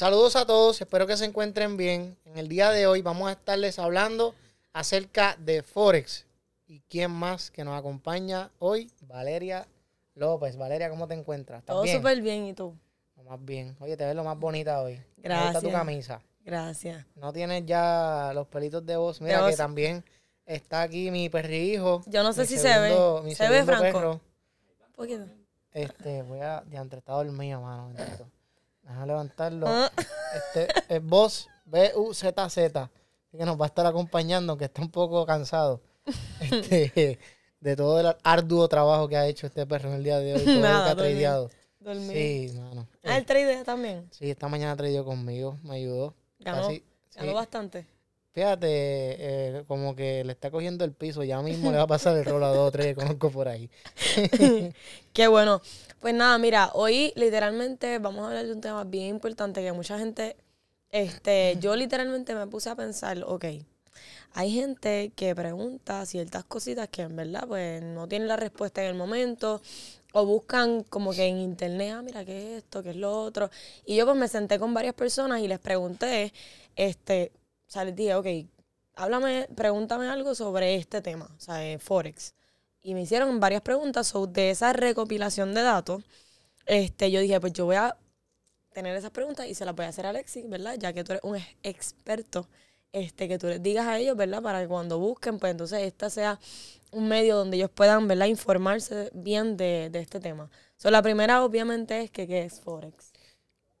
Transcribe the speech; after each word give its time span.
Saludos 0.00 0.34
a 0.34 0.46
todos, 0.46 0.80
espero 0.80 1.06
que 1.06 1.14
se 1.18 1.26
encuentren 1.26 1.76
bien. 1.76 2.16
En 2.24 2.38
el 2.38 2.48
día 2.48 2.70
de 2.70 2.86
hoy 2.86 3.02
vamos 3.02 3.28
a 3.28 3.32
estarles 3.32 3.78
hablando 3.78 4.34
acerca 4.72 5.36
de 5.38 5.62
Forex. 5.62 6.24
¿Y 6.66 6.80
quién 6.88 7.10
más 7.10 7.50
que 7.50 7.64
nos 7.64 7.78
acompaña 7.78 8.50
hoy? 8.60 8.90
Valeria 9.02 9.68
López. 10.14 10.56
Valeria, 10.56 10.88
¿cómo 10.88 11.06
te 11.06 11.12
encuentras? 11.12 11.62
Todo 11.66 11.86
súper 11.86 12.22
bien, 12.22 12.46
¿y 12.46 12.54
tú? 12.54 12.74
Lo 13.14 13.24
más 13.24 13.44
bien. 13.44 13.76
Oye, 13.78 13.94
te 13.98 14.06
ves 14.06 14.16
lo 14.16 14.24
más 14.24 14.38
bonita 14.38 14.80
hoy. 14.80 14.98
Gracias. 15.18 15.52
Gusta 15.52 15.68
tu 15.68 15.70
camisa. 15.70 16.22
Gracias. 16.46 17.04
No 17.14 17.30
tienes 17.34 17.66
ya 17.66 18.32
los 18.34 18.48
pelitos 18.48 18.86
de 18.86 18.96
voz. 18.96 19.20
Mira 19.20 19.46
que 19.50 19.54
también 19.54 20.02
está 20.46 20.80
aquí 20.80 21.10
mi 21.10 21.28
perrijo. 21.28 22.02
Yo 22.06 22.22
no 22.22 22.32
sé 22.32 22.46
si 22.46 22.56
se 22.56 22.78
ve. 22.78 23.34
¿Se 23.34 23.46
ve, 23.50 23.64
Franco? 23.64 23.82
Perro. 23.82 24.12
Un 24.12 24.92
poquito. 24.94 25.26
Este, 25.72 26.22
voy 26.22 26.40
a... 26.40 26.64
Ya, 26.70 26.80
entre 26.80 27.00
está 27.00 27.12
dormido, 27.12 27.60
mano. 27.60 27.92
Déjame 28.90 29.06
levantarlo. 29.06 29.66
Ah. 29.68 29.92
Este 30.34 30.68
es 30.88 31.04
Boss 31.04 31.48
B-U-Z-Z. 31.64 32.90
Que 33.30 33.44
nos 33.44 33.60
va 33.60 33.66
a 33.66 33.68
estar 33.68 33.86
acompañando, 33.86 34.56
que 34.56 34.64
está 34.64 34.82
un 34.82 34.90
poco 34.90 35.24
cansado. 35.24 35.80
Este, 36.40 37.20
de 37.60 37.76
todo 37.76 38.00
el 38.00 38.16
arduo 38.24 38.68
trabajo 38.68 39.06
que 39.08 39.16
ha 39.16 39.26
hecho 39.28 39.46
este 39.46 39.64
perro 39.64 39.90
en 39.90 39.96
el 39.96 40.04
día 40.04 40.18
de 40.18 40.34
hoy. 40.34 40.44
Todo 40.44 40.60
Nada, 40.60 40.86
que 40.86 40.90
ha 40.90 40.96
tradeado. 40.96 41.50
Sí, 41.80 42.52
mano. 42.58 42.88
Ah, 43.04 43.16
el 43.16 43.24
tradea 43.24 43.62
también. 43.62 44.08
Sí, 44.10 44.28
esta 44.28 44.48
mañana 44.48 44.76
tradeó 44.76 45.04
conmigo, 45.04 45.56
me 45.62 45.76
ayudó. 45.76 46.14
Ganó, 46.40 46.68
ganó 47.14 47.34
bastante. 47.34 47.86
Fíjate, 48.32 48.68
eh, 48.68 49.64
como 49.66 49.96
que 49.96 50.22
le 50.24 50.32
está 50.32 50.52
cogiendo 50.52 50.84
el 50.84 50.92
piso, 50.92 51.24
ya 51.24 51.42
mismo 51.42 51.72
le 51.72 51.78
va 51.78 51.82
a 51.82 51.88
pasar 51.88 52.16
el 52.16 52.24
rol 52.24 52.44
a 52.44 52.48
dos 52.48 52.68
o 52.68 52.70
tres 52.70 52.86
que 52.86 52.94
conozco 52.94 53.30
por 53.30 53.48
ahí. 53.48 53.68
Qué 55.12 55.28
bueno. 55.28 55.60
Pues 55.98 56.14
nada, 56.14 56.38
mira, 56.38 56.70
hoy 56.74 57.12
literalmente 57.16 57.98
vamos 57.98 58.22
a 58.22 58.28
hablar 58.28 58.46
de 58.46 58.52
un 58.52 58.60
tema 58.60 58.84
bien 58.84 59.08
importante 59.08 59.62
que 59.62 59.72
mucha 59.72 59.98
gente, 59.98 60.36
este, 60.90 61.56
yo 61.60 61.74
literalmente 61.74 62.34
me 62.34 62.46
puse 62.46 62.70
a 62.70 62.76
pensar, 62.76 63.22
ok, 63.26 63.46
hay 64.32 64.52
gente 64.52 65.12
que 65.16 65.34
pregunta 65.34 66.06
ciertas 66.06 66.44
cositas 66.44 66.88
que 66.88 67.02
en 67.02 67.16
verdad 67.16 67.46
pues 67.48 67.82
no 67.82 68.06
tienen 68.06 68.28
la 68.28 68.36
respuesta 68.36 68.80
en 68.82 68.90
el 68.90 68.94
momento 68.94 69.60
o 70.12 70.24
buscan 70.24 70.84
como 70.84 71.12
que 71.12 71.26
en 71.26 71.38
internet, 71.38 71.94
ah, 71.96 72.02
mira, 72.02 72.24
¿qué 72.24 72.56
es 72.56 72.62
esto? 72.62 72.82
¿Qué 72.82 72.90
es 72.90 72.96
lo 72.96 73.12
otro? 73.22 73.50
Y 73.84 73.96
yo 73.96 74.06
pues 74.06 74.16
me 74.16 74.28
senté 74.28 74.58
con 74.58 74.72
varias 74.72 74.94
personas 74.94 75.40
y 75.40 75.48
les 75.48 75.58
pregunté, 75.58 76.32
este, 76.76 77.32
o 77.70 77.72
sea, 77.72 77.84
les 77.84 77.94
dije, 77.94 78.14
ok, 78.16 78.26
háblame, 78.96 79.48
pregúntame 79.54 80.08
algo 80.08 80.34
sobre 80.34 80.74
este 80.74 81.00
tema, 81.00 81.30
o 81.36 81.40
sea, 81.40 81.78
Forex 81.78 82.34
y 82.82 82.94
me 82.94 83.02
hicieron 83.02 83.40
varias 83.40 83.62
preguntas 83.62 84.06
sobre 84.06 84.50
esa 84.50 84.72
recopilación 84.72 85.54
de 85.54 85.62
datos. 85.62 86.02
Este, 86.66 87.10
yo 87.10 87.20
dije, 87.20 87.40
pues 87.40 87.52
yo 87.52 87.66
voy 87.66 87.76
a 87.76 87.96
tener 88.72 88.96
esas 88.96 89.10
preguntas 89.10 89.46
y 89.46 89.54
se 89.54 89.64
las 89.64 89.74
voy 89.74 89.86
a 89.86 89.88
hacer 89.88 90.06
a 90.06 90.10
Alexis, 90.10 90.48
¿verdad? 90.48 90.76
Ya 90.78 90.92
que 90.92 91.04
tú 91.04 91.12
eres 91.12 91.24
un 91.24 91.38
experto, 91.62 92.48
este, 92.92 93.28
que 93.28 93.38
tú 93.38 93.48
les 93.48 93.62
digas 93.62 93.86
a 93.86 93.98
ellos, 93.98 94.16
¿verdad? 94.16 94.42
Para 94.42 94.62
que 94.62 94.68
cuando 94.68 94.98
busquen, 94.98 95.38
pues 95.38 95.50
entonces 95.50 95.82
esta 95.82 96.08
sea 96.10 96.38
un 96.92 97.08
medio 97.08 97.36
donde 97.36 97.56
ellos 97.56 97.70
puedan, 97.70 98.08
¿verdad? 98.08 98.26
Informarse 98.26 99.10
bien 99.12 99.56
de, 99.56 99.90
este 99.92 100.20
tema. 100.20 100.50
So, 100.76 100.90
la 100.90 101.02
primera, 101.02 101.44
obviamente, 101.44 102.02
es 102.02 102.10
que 102.10 102.26
¿qué 102.26 102.44
es 102.44 102.60
Forex? 102.60 103.12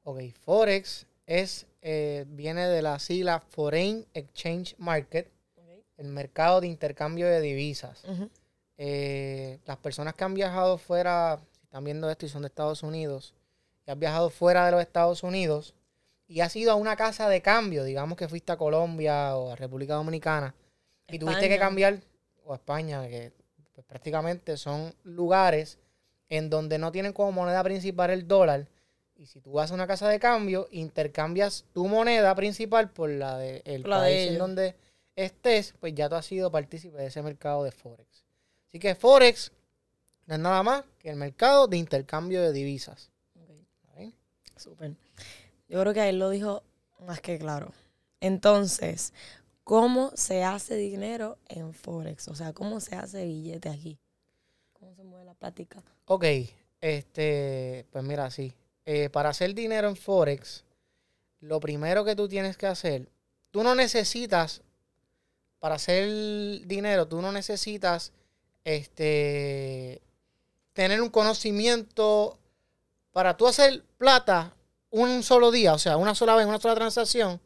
Ok, 0.02 0.20
Forex 0.44 1.06
es, 1.26 1.66
eh, 1.82 2.24
viene 2.28 2.66
de 2.66 2.82
la 2.82 2.98
sigla 2.98 3.40
Foreign 3.40 4.06
Exchange 4.14 4.74
Market, 4.78 5.30
el 5.96 6.08
mercado 6.08 6.60
de 6.60 6.66
intercambio 6.66 7.26
de 7.26 7.40
divisas. 7.40 8.04
Eh, 8.78 9.58
las 9.66 9.76
personas 9.76 10.14
que 10.14 10.24
han 10.24 10.34
viajado 10.34 10.78
fuera, 10.78 11.38
si 11.52 11.60
están 11.64 11.84
viendo 11.84 12.10
esto 12.10 12.24
y 12.24 12.30
son 12.30 12.42
de 12.42 12.48
Estados 12.48 12.82
Unidos, 12.82 13.34
y 13.86 13.90
han 13.90 14.00
viajado 14.00 14.30
fuera 14.30 14.64
de 14.64 14.72
los 14.72 14.80
Estados 14.80 15.22
Unidos 15.22 15.74
y 16.26 16.40
has 16.40 16.54
ido 16.54 16.72
a 16.72 16.76
una 16.76 16.96
casa 16.96 17.28
de 17.28 17.42
cambio, 17.42 17.84
digamos 17.84 18.16
que 18.16 18.28
fuiste 18.28 18.52
a 18.52 18.56
Colombia 18.56 19.36
o 19.36 19.50
a 19.50 19.56
República 19.56 19.94
Dominicana 19.94 20.54
y 21.08 21.18
tuviste 21.18 21.48
que 21.48 21.58
cambiar, 21.58 22.00
o 22.44 22.52
a 22.52 22.56
España, 22.56 23.06
que 23.08 23.32
pues, 23.74 23.84
prácticamente 23.84 24.56
son 24.56 24.94
lugares 25.02 25.78
en 26.28 26.48
donde 26.48 26.78
no 26.78 26.92
tienen 26.92 27.12
como 27.12 27.32
moneda 27.32 27.62
principal 27.64 28.10
el 28.10 28.28
dólar. 28.28 28.68
Y 29.20 29.26
si 29.26 29.38
tú 29.42 29.52
vas 29.52 29.70
a 29.70 29.74
una 29.74 29.86
casa 29.86 30.08
de 30.08 30.18
cambio, 30.18 30.66
intercambias 30.70 31.66
tu 31.74 31.86
moneda 31.86 32.34
principal 32.34 32.90
por 32.90 33.10
la 33.10 33.36
del 33.36 33.82
de 33.82 33.86
país 33.86 34.30
en 34.30 34.38
donde 34.38 34.76
estés, 35.14 35.74
pues 35.78 35.94
ya 35.94 36.08
tú 36.08 36.14
has 36.14 36.24
sido 36.24 36.50
partícipe 36.50 36.96
de 36.96 37.08
ese 37.08 37.20
mercado 37.20 37.62
de 37.62 37.70
Forex. 37.70 38.24
Así 38.66 38.78
que 38.78 38.94
Forex 38.94 39.52
no 40.24 40.36
es 40.36 40.40
nada 40.40 40.62
más 40.62 40.84
que 40.98 41.10
el 41.10 41.16
mercado 41.16 41.66
de 41.66 41.76
intercambio 41.76 42.40
de 42.40 42.50
divisas. 42.50 43.10
Okay. 43.92 44.14
Súper. 44.56 44.96
Yo 45.68 45.82
creo 45.82 45.92
que 45.92 46.08
él 46.08 46.18
lo 46.18 46.30
dijo 46.30 46.62
más 47.00 47.20
que 47.20 47.38
claro. 47.38 47.74
Entonces, 48.20 49.12
¿cómo 49.64 50.12
se 50.14 50.44
hace 50.44 50.76
dinero 50.76 51.36
en 51.48 51.74
Forex? 51.74 52.26
O 52.28 52.34
sea, 52.34 52.54
¿cómo 52.54 52.80
se 52.80 52.96
hace 52.96 53.26
billete 53.26 53.68
aquí? 53.68 53.98
¿Cómo 54.72 54.94
se 54.94 55.04
mueve 55.04 55.26
la 55.26 55.34
plática? 55.34 55.82
Ok, 56.06 56.24
este, 56.80 57.84
pues 57.90 58.02
mira, 58.02 58.30
sí. 58.30 58.54
Eh, 58.92 59.08
para 59.08 59.28
hacer 59.28 59.54
dinero 59.54 59.88
en 59.88 59.94
Forex, 59.94 60.64
lo 61.38 61.60
primero 61.60 62.04
que 62.04 62.16
tú 62.16 62.26
tienes 62.26 62.56
que 62.56 62.66
hacer, 62.66 63.08
tú 63.52 63.62
no 63.62 63.76
necesitas, 63.76 64.62
para 65.60 65.76
hacer 65.76 66.08
dinero, 66.66 67.06
tú 67.06 67.22
no 67.22 67.30
necesitas 67.30 68.12
este, 68.64 70.02
tener 70.72 71.00
un 71.02 71.08
conocimiento 71.08 72.36
para 73.12 73.36
tú 73.36 73.46
hacer 73.46 73.84
plata 73.96 74.56
un 74.90 75.22
solo 75.22 75.52
día, 75.52 75.72
o 75.72 75.78
sea, 75.78 75.96
una 75.96 76.16
sola 76.16 76.34
vez, 76.34 76.46
una 76.46 76.58
sola 76.58 76.74
transacción, 76.74 77.40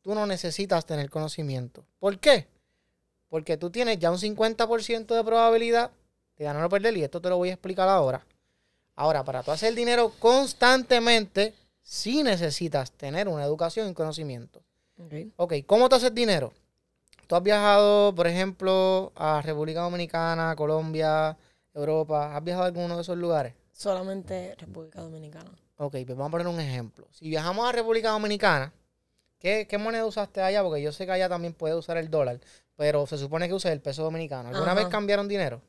tú 0.00 0.14
no 0.14 0.24
necesitas 0.24 0.86
tener 0.86 1.10
conocimiento. 1.10 1.84
¿Por 1.98 2.18
qué? 2.18 2.46
Porque 3.28 3.58
tú 3.58 3.68
tienes 3.68 3.98
ya 3.98 4.10
un 4.10 4.16
50% 4.16 5.14
de 5.14 5.24
probabilidad 5.24 5.90
de 6.38 6.44
ganar 6.46 6.64
o 6.64 6.70
perder, 6.70 6.96
y 6.96 7.04
esto 7.04 7.20
te 7.20 7.28
lo 7.28 7.36
voy 7.36 7.50
a 7.50 7.52
explicar 7.52 7.86
ahora. 7.86 8.24
Ahora, 8.96 9.24
para 9.24 9.42
tú 9.42 9.50
hacer 9.50 9.74
dinero 9.74 10.12
constantemente, 10.18 11.54
sí 11.82 12.22
necesitas 12.22 12.92
tener 12.92 13.28
una 13.28 13.44
educación 13.44 13.88
y 13.88 13.94
conocimiento. 13.94 14.62
ok, 15.36 15.54
¿cómo 15.66 15.88
tú 15.88 15.96
haces 15.96 16.14
dinero? 16.14 16.52
¿Tú 17.26 17.36
has 17.36 17.42
viajado, 17.42 18.14
por 18.14 18.26
ejemplo, 18.26 19.12
a 19.14 19.40
República 19.40 19.82
Dominicana, 19.82 20.56
Colombia, 20.56 21.36
Europa? 21.72 22.36
¿Has 22.36 22.42
viajado 22.42 22.64
a 22.64 22.66
alguno 22.66 22.96
de 22.96 23.02
esos 23.02 23.16
lugares? 23.16 23.54
Solamente 23.72 24.54
República 24.58 25.00
Dominicana. 25.00 25.50
Ok, 25.76 25.92
pues 25.92 26.08
vamos 26.08 26.28
a 26.28 26.30
poner 26.32 26.46
un 26.48 26.60
ejemplo. 26.60 27.06
Si 27.10 27.28
viajamos 27.28 27.68
a 27.68 27.72
República 27.72 28.10
Dominicana, 28.10 28.72
¿qué, 29.38 29.66
moneda 29.78 30.04
usaste 30.04 30.42
allá? 30.42 30.62
Porque 30.62 30.82
yo 30.82 30.92
sé 30.92 31.06
que 31.06 31.12
allá 31.12 31.28
también 31.28 31.54
puede 31.54 31.74
usar 31.74 31.96
el 31.96 32.10
dólar, 32.10 32.40
pero 32.76 33.06
se 33.06 33.16
supone 33.16 33.48
que 33.48 33.54
usa 33.54 33.72
el 33.72 33.80
peso 33.80 34.02
dominicano. 34.02 34.50
¿Alguna 34.50 34.74
vez 34.74 34.88
cambiaron 34.88 35.28
dinero? 35.28 35.62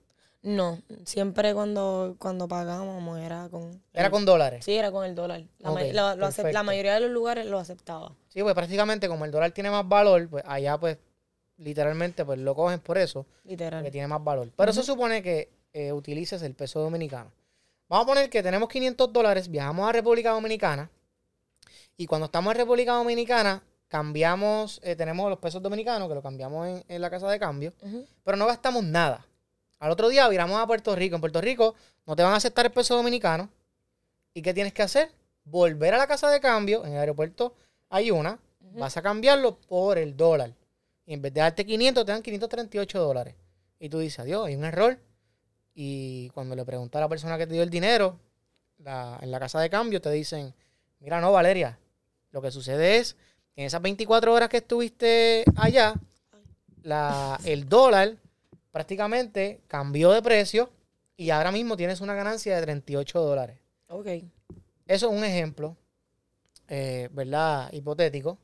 No, 0.43 0.81
siempre 1.05 1.53
cuando, 1.53 2.15
cuando 2.17 2.47
pagábamos 2.47 3.19
era 3.19 3.47
con... 3.49 3.83
¿Era 3.93 4.09
con 4.09 4.25
dólares? 4.25 4.65
Sí, 4.65 4.73
era 4.73 4.91
con 4.91 5.05
el 5.05 5.13
dólar. 5.13 5.43
La, 5.59 6.15
la 6.15 6.63
mayoría 6.63 6.95
de 6.95 7.01
los 7.01 7.11
lugares 7.11 7.45
lo 7.45 7.59
aceptaba. 7.59 8.15
Sí, 8.29 8.41
pues 8.41 8.55
prácticamente 8.55 9.07
como 9.07 9.25
el 9.25 9.31
dólar 9.31 9.51
tiene 9.51 9.69
más 9.69 9.87
valor, 9.87 10.27
pues 10.29 10.43
allá 10.47 10.79
pues 10.79 10.97
literalmente 11.57 12.25
pues 12.25 12.39
lo 12.39 12.55
cogen 12.55 12.79
por 12.79 12.97
eso. 12.97 13.27
Literal. 13.43 13.83
Que 13.83 13.91
tiene 13.91 14.07
más 14.07 14.23
valor. 14.23 14.49
Pero 14.55 14.71
eso 14.71 14.81
supone 14.81 15.21
que 15.21 15.51
eh, 15.73 15.93
utilices 15.93 16.41
el 16.41 16.55
peso 16.55 16.79
dominicano. 16.79 17.31
Vamos 17.87 18.05
a 18.05 18.07
poner 18.07 18.29
que 18.29 18.41
tenemos 18.41 18.67
500 18.69 19.13
dólares, 19.13 19.49
viajamos 19.49 19.87
a 19.87 19.91
República 19.91 20.31
Dominicana 20.31 20.89
y 21.97 22.07
cuando 22.07 22.25
estamos 22.25 22.53
en 22.53 22.59
República 22.59 22.93
Dominicana 22.93 23.61
cambiamos, 23.87 24.79
eh, 24.83 24.95
tenemos 24.95 25.29
los 25.29 25.39
pesos 25.39 25.61
dominicanos 25.61 26.07
que 26.07 26.15
lo 26.15 26.21
cambiamos 26.21 26.83
en, 26.87 27.01
la 27.01 27.09
casa 27.09 27.29
de 27.29 27.37
cambio, 27.37 27.73
pero 28.23 28.37
no 28.37 28.47
gastamos 28.47 28.83
nada. 28.83 29.27
Al 29.81 29.89
otro 29.89 30.09
día 30.09 30.27
viramos 30.29 30.61
a 30.61 30.67
Puerto 30.67 30.95
Rico. 30.95 31.15
En 31.15 31.21
Puerto 31.21 31.41
Rico 31.41 31.73
no 32.05 32.15
te 32.15 32.21
van 32.21 32.33
a 32.33 32.35
aceptar 32.35 32.67
el 32.67 32.71
peso 32.71 32.95
dominicano. 32.95 33.49
¿Y 34.31 34.43
qué 34.43 34.53
tienes 34.53 34.73
que 34.73 34.83
hacer? 34.83 35.09
Volver 35.43 35.95
a 35.95 35.97
la 35.97 36.05
casa 36.05 36.29
de 36.29 36.39
cambio. 36.39 36.85
En 36.85 36.93
el 36.93 36.99
aeropuerto 36.99 37.55
hay 37.89 38.11
una. 38.11 38.37
Vas 38.59 38.95
a 38.97 39.01
cambiarlo 39.01 39.57
por 39.57 39.97
el 39.97 40.15
dólar. 40.15 40.53
Y 41.07 41.15
en 41.15 41.23
vez 41.23 41.33
de 41.33 41.41
darte 41.41 41.65
500, 41.65 42.05
te 42.05 42.11
dan 42.11 42.21
538 42.21 42.99
dólares. 42.99 43.33
Y 43.79 43.89
tú 43.89 43.97
dices, 43.97 44.19
adiós, 44.19 44.45
hay 44.45 44.55
un 44.55 44.65
error. 44.65 44.99
Y 45.73 46.29
cuando 46.29 46.55
le 46.55 46.63
preguntas 46.63 46.99
a 46.99 47.01
la 47.01 47.09
persona 47.09 47.39
que 47.39 47.47
te 47.47 47.53
dio 47.53 47.63
el 47.63 47.71
dinero, 47.71 48.19
en 48.77 49.31
la 49.31 49.39
casa 49.39 49.59
de 49.61 49.69
cambio, 49.71 49.99
te 49.99 50.11
dicen, 50.11 50.53
mira, 50.99 51.19
no, 51.19 51.31
Valeria, 51.31 51.79
lo 52.29 52.39
que 52.39 52.51
sucede 52.51 52.97
es 52.97 53.15
que 53.55 53.61
en 53.61 53.65
esas 53.65 53.81
24 53.81 54.31
horas 54.31 54.47
que 54.47 54.57
estuviste 54.57 55.43
allá, 55.55 55.95
la, 56.83 57.39
el 57.45 57.67
dólar 57.67 58.17
prácticamente 58.71 59.61
cambió 59.67 60.11
de 60.11 60.21
precio 60.21 60.69
y 61.17 61.29
ahora 61.29 61.51
mismo 61.51 61.77
tienes 61.77 62.01
una 62.01 62.15
ganancia 62.15 62.55
de 62.55 62.61
38 62.61 63.19
dólares. 63.19 63.59
Ok. 63.87 64.07
Eso 64.87 65.09
es 65.09 65.17
un 65.17 65.23
ejemplo, 65.23 65.77
eh, 66.67 67.09
¿verdad? 67.11 67.71
Hipotético. 67.71 68.37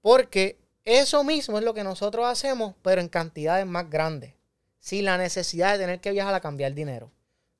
Porque 0.00 0.58
eso 0.84 1.24
mismo 1.24 1.58
es 1.58 1.64
lo 1.64 1.74
que 1.74 1.84
nosotros 1.84 2.26
hacemos, 2.26 2.74
pero 2.82 3.00
en 3.00 3.08
cantidades 3.08 3.66
más 3.66 3.90
grandes. 3.90 4.34
Sin 4.78 5.04
la 5.04 5.18
necesidad 5.18 5.72
de 5.72 5.78
tener 5.78 6.00
que 6.00 6.12
viajar 6.12 6.34
a 6.34 6.40
cambiar 6.40 6.72
dinero. 6.72 7.10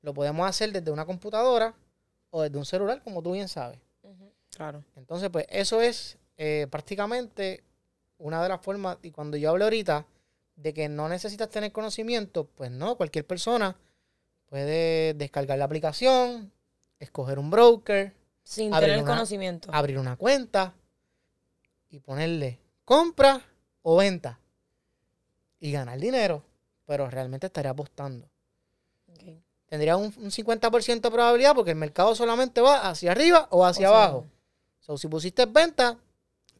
Lo 0.01 0.13
podemos 0.13 0.47
hacer 0.47 0.71
desde 0.71 0.91
una 0.91 1.05
computadora 1.05 1.75
o 2.31 2.41
desde 2.41 2.57
un 2.57 2.65
celular, 2.65 3.03
como 3.03 3.21
tú 3.21 3.33
bien 3.33 3.47
sabes. 3.47 3.79
Claro. 4.49 4.83
Entonces, 4.95 5.29
pues 5.29 5.45
eso 5.49 5.81
es 5.81 6.17
eh, 6.37 6.67
prácticamente 6.69 7.63
una 8.17 8.41
de 8.41 8.49
las 8.49 8.61
formas, 8.61 8.97
y 9.01 9.11
cuando 9.11 9.37
yo 9.37 9.49
hablo 9.49 9.65
ahorita 9.65 10.05
de 10.61 10.73
que 10.73 10.89
no 10.89 11.09
necesitas 11.09 11.49
tener 11.49 11.71
conocimiento, 11.71 12.45
pues 12.55 12.71
no, 12.71 12.95
cualquier 12.95 13.25
persona 13.25 13.75
puede 14.47 15.13
descargar 15.13 15.57
la 15.57 15.65
aplicación, 15.65 16.51
escoger 16.99 17.39
un 17.39 17.49
broker. 17.49 18.13
Sin 18.43 18.71
tener 18.71 19.03
conocimiento. 19.03 19.69
Abrir 19.73 19.97
una 19.97 20.15
cuenta 20.15 20.73
y 21.89 21.99
ponerle 21.99 22.59
compra 22.85 23.41
o 23.81 23.97
venta 23.97 24.39
y 25.59 25.71
ganar 25.71 25.99
dinero, 25.99 26.43
pero 26.85 27.09
realmente 27.09 27.47
estaría 27.47 27.71
apostando. 27.71 28.27
Tendría 29.67 29.95
un, 29.95 30.11
50% 30.11 31.01
de 31.01 31.11
probabilidad 31.11 31.55
porque 31.55 31.71
el 31.71 31.77
mercado 31.77 32.13
solamente 32.13 32.59
va 32.59 32.89
hacia 32.89 33.11
arriba 33.11 33.47
o 33.51 33.65
hacia 33.65 33.87
abajo. 33.87 34.25
So, 34.81 34.97
si 34.97 35.07
pusiste 35.07 35.45
venta, 35.45 35.97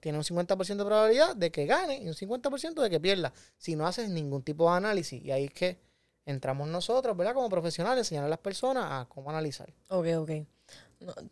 tiene 0.02 0.18
un 0.18 0.26
50% 0.26 0.76
de 0.76 0.86
probabilidad 0.86 1.36
de 1.36 1.52
que 1.52 1.66
gane 1.66 2.02
y 2.02 2.08
un 2.08 2.16
50% 2.16 2.82
de 2.82 2.90
que 2.90 3.00
pierda. 3.00 3.32
Si 3.58 3.76
no 3.78 3.88
haces 3.88 4.10
ningún 4.10 4.44
tipo 4.44 4.70
de 4.70 4.78
análisis. 4.78 5.24
Y 5.24 5.32
ahí 5.32 5.46
es 5.46 5.54
que 5.54 5.80
entramos 6.26 6.68
nosotros, 6.68 7.16
¿verdad? 7.16 7.34
Como 7.34 7.50
profesionales, 7.50 8.00
enseñar 8.00 8.26
a 8.26 8.28
las 8.28 8.40
personas 8.40 8.86
a 8.90 9.06
cómo 9.08 9.30
analizar. 9.30 9.72
Ok, 9.90 10.08
ok. 10.18 10.32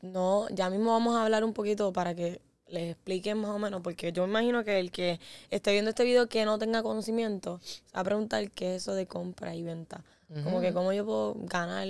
no, 0.01 0.47
ya 0.49 0.69
mismo 0.69 0.91
vamos 0.91 1.15
a 1.15 1.23
hablar 1.23 1.43
un 1.43 1.53
poquito 1.53 1.91
para 1.91 2.15
que 2.15 2.41
les 2.67 2.91
expliquen 2.91 3.39
más 3.39 3.51
o 3.51 3.59
menos, 3.59 3.81
porque 3.81 4.11
yo 4.11 4.25
imagino 4.25 4.63
que 4.63 4.79
el 4.79 4.91
que 4.91 5.19
esté 5.49 5.71
viendo 5.71 5.89
este 5.89 6.03
video 6.03 6.27
que 6.29 6.45
no 6.45 6.59
tenga 6.59 6.83
conocimiento, 6.83 7.59
va 7.95 8.01
a 8.01 8.03
preguntar 8.03 8.49
qué 8.51 8.75
es 8.75 8.83
eso 8.83 8.93
de 8.93 9.07
compra 9.07 9.55
y 9.55 9.63
venta. 9.63 10.03
Como 10.43 10.61
que 10.61 10.71
cómo 10.73 10.93
yo 10.93 11.03
puedo 11.05 11.33
ganar 11.39 11.87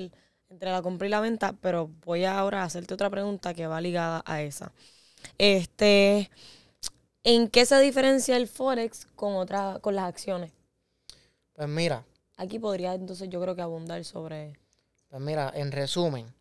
entre 0.49 0.71
la 0.71 0.81
compra 0.81 1.07
y 1.07 1.09
la 1.09 1.19
venta, 1.19 1.53
pero 1.59 1.89
voy 2.05 2.23
ahora 2.23 2.61
a 2.61 2.65
hacerte 2.65 2.93
otra 2.93 3.09
pregunta 3.09 3.53
que 3.53 3.67
va 3.67 3.81
ligada 3.81 4.23
a 4.25 4.41
esa. 4.41 4.71
Este, 5.37 6.29
¿en 7.23 7.49
qué 7.49 7.65
se 7.65 7.79
diferencia 7.79 8.37
el 8.37 8.47
Forex 8.47 9.07
con 9.15 9.35
otra, 9.35 9.79
con 9.81 9.95
las 9.95 10.05
acciones? 10.05 10.51
Pues 11.53 11.67
mira. 11.67 12.05
Aquí 12.37 12.57
podría 12.57 12.93
entonces 12.93 13.29
yo 13.29 13.41
creo 13.41 13.55
que 13.55 13.61
abundar 13.61 14.03
sobre. 14.05 14.57
Pues 15.09 15.21
mira, 15.21 15.51
en 15.55 15.71
resumen, 15.71 16.33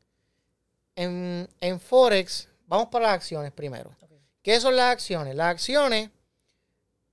en, 0.95 1.49
en 1.61 1.81
Forex, 1.81 2.49
vamos 2.67 2.89
para 2.89 3.07
las 3.07 3.15
acciones 3.15 3.51
primero. 3.53 3.91
¿Qué 4.43 4.61
son 4.61 4.77
las 4.77 4.93
acciones? 4.93 5.35
Las 5.35 5.49
acciones 5.49 6.11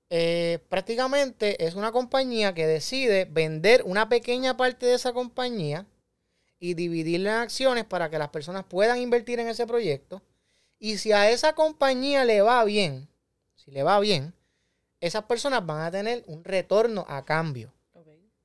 eh, 0.10 0.60
prácticamente 0.70 1.66
es 1.66 1.76
una 1.76 1.92
compañía 1.92 2.54
que 2.54 2.68
decide 2.68 3.26
vender 3.26 3.82
una 3.86 4.08
pequeña 4.08 4.56
parte 4.56 4.86
de 4.86 4.94
esa 4.94 5.14
compañía 5.14 5.86
y 6.60 6.76
dividirla 6.76 7.32
en 7.32 7.42
acciones 7.42 7.86
para 7.86 8.10
que 8.10 8.20
las 8.20 8.30
personas 8.30 8.66
puedan 8.66 9.00
invertir 9.00 9.40
en 9.40 9.48
ese 9.48 9.66
proyecto. 9.66 10.22
Y 10.80 10.98
si 10.98 11.12
a 11.12 11.30
esa 11.30 11.54
compañía 11.54 12.24
le 12.24 12.42
va 12.42 12.64
bien, 12.64 13.08
si 13.66 13.72
le 13.72 13.82
va 13.82 14.00
bien, 14.00 14.34
esas 15.02 15.24
personas 15.24 15.66
van 15.66 15.82
a 15.82 15.92
tener 15.92 16.24
un 16.28 16.44
retorno 16.44 17.04
a 17.10 17.26
cambio. 17.26 17.74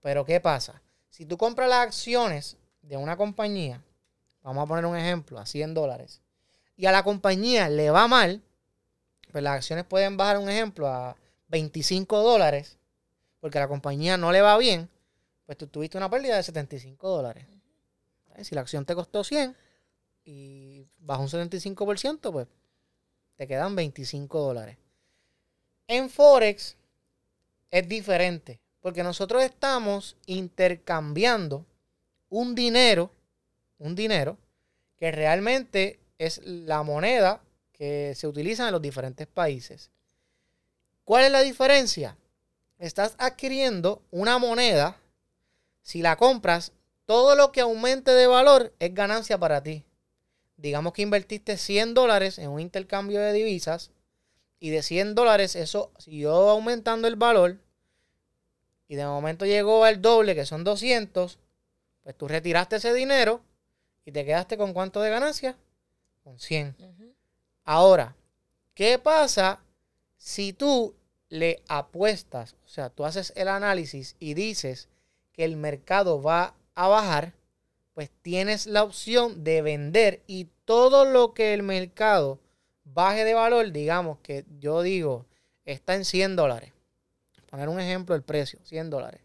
Pero 0.01 0.25
¿qué 0.25 0.41
pasa? 0.41 0.81
Si 1.11 1.27
tú 1.27 1.37
compras 1.37 1.69
las 1.69 1.87
acciones 1.87 2.57
de 2.81 2.97
una 2.97 3.19
compañía, 3.19 3.83
vamos 4.43 4.65
a 4.65 4.67
poner 4.67 4.87
un 4.87 4.97
ejemplo, 4.97 5.39
a 5.39 5.45
100 5.45 5.75
dólares, 5.75 6.23
y 6.75 6.87
a 6.87 6.93
la 6.93 7.05
compañía 7.05 7.69
le 7.69 7.91
va 7.91 8.09
mal, 8.09 8.43
pues 9.31 9.45
las 9.45 9.57
acciones 9.57 9.85
pueden 9.85 10.17
bajar, 10.17 10.39
un 10.39 10.49
ejemplo, 10.49 10.89
a 10.89 11.17
25 11.49 12.23
dólares, 12.23 12.79
porque 13.41 13.59
a 13.59 13.61
la 13.61 13.69
compañía 13.69 14.17
no 14.17 14.33
le 14.33 14.41
va 14.41 14.57
bien, 14.57 14.89
pues 15.45 15.59
tú 15.59 15.67
tuviste 15.67 15.99
una 15.99 16.09
pérdida 16.09 16.37
de 16.37 16.43
75 16.43 17.09
dólares. 17.09 17.47
Si 18.43 18.55
la 18.55 18.63
acción 18.63 18.87
te 18.87 18.95
costó 18.95 19.23
100 19.23 19.55
y 20.25 20.87
baja 20.99 21.21
un 21.21 21.29
75%, 21.29 22.33
pues 22.33 22.47
te 23.37 23.47
quedan 23.47 23.77
25 23.77 24.41
dólares. 24.41 24.79
En 25.91 26.09
Forex 26.09 26.77
es 27.69 27.89
diferente, 27.89 28.61
porque 28.79 29.03
nosotros 29.03 29.43
estamos 29.43 30.17
intercambiando 30.27 31.67
un 32.29 32.55
dinero, 32.55 33.11
un 33.77 33.97
dinero 33.97 34.39
que 34.97 35.11
realmente 35.11 35.99
es 36.17 36.43
la 36.45 36.85
moneda 36.85 37.43
que 37.73 38.15
se 38.15 38.29
utilizan 38.29 38.69
en 38.69 38.73
los 38.75 38.83
diferentes 38.83 39.27
países. 39.27 39.91
¿Cuál 41.03 41.25
es 41.25 41.33
la 41.33 41.41
diferencia? 41.41 42.17
Estás 42.79 43.17
adquiriendo 43.19 44.01
una 44.13 44.39
moneda, 44.39 44.97
si 45.83 46.03
la 46.03 46.15
compras, 46.15 46.71
todo 47.05 47.35
lo 47.35 47.51
que 47.51 47.63
aumente 47.63 48.13
de 48.13 48.29
valor 48.29 48.73
es 48.79 48.95
ganancia 48.95 49.39
para 49.39 49.61
ti. 49.61 49.85
Digamos 50.57 50.93
que 50.93 51.03
invertiste 51.03 51.57
100 51.57 51.95
dólares 51.95 52.39
en 52.39 52.51
un 52.51 52.61
intercambio 52.61 53.19
de 53.19 53.33
divisas 53.33 53.91
y 54.61 54.71
de 54.71 54.83
100 54.83 55.15
dólares 55.15 55.57
eso 55.57 55.91
siguió 55.99 56.33
aumentando 56.51 57.09
el 57.09 57.17
valor 57.17 57.57
y 58.87 58.97
de 58.97 59.07
momento 59.07 59.47
llegó 59.47 59.85
al 59.85 60.03
doble, 60.03 60.35
que 60.35 60.45
son 60.45 60.65
200, 60.65 61.39
pues 62.03 62.17
tú 62.17 62.27
retiraste 62.27 62.77
ese 62.77 62.93
dinero 62.93 63.41
y 64.05 64.13
te 64.13 64.25
quedaste 64.25 64.57
con 64.57 64.73
cuánto 64.73 65.01
de 65.01 65.11
ganancia? 65.11 65.57
Con 66.25 66.39
100. 66.39 66.77
Ahora, 67.65 68.17
¿qué 68.75 68.99
pasa 68.99 69.61
si 70.17 70.53
tú 70.53 70.95
le 71.29 71.63
apuestas, 71.69 72.57
o 72.67 72.69
sea, 72.69 72.91
tú 72.91 73.05
haces 73.05 73.33
el 73.37 73.47
análisis 73.47 74.17
y 74.19 74.35
dices 74.35 74.89
que 75.33 75.45
el 75.45 75.57
mercado 75.57 76.21
va 76.21 76.55
a 76.75 76.89
bajar, 76.89 77.33
pues 77.95 78.11
tienes 78.23 78.67
la 78.67 78.83
opción 78.83 79.45
de 79.45 79.63
vender 79.63 80.21
y 80.27 80.49
todo 80.65 81.05
lo 81.05 81.33
que 81.33 81.55
el 81.55 81.63
mercado 81.63 82.41
baje 82.95 83.25
de 83.25 83.35
valor, 83.35 83.73
digamos 83.73 84.19
que 84.21 84.45
yo 84.59 84.83
digo, 84.83 85.27
está 85.65 85.95
en 85.95 86.05
100 86.05 86.37
dólares. 86.37 86.73
Poner 87.51 87.69
un 87.69 87.81
ejemplo, 87.81 88.15
el 88.15 88.23
precio, 88.23 88.61
100 88.63 88.91
dólares. 88.91 89.21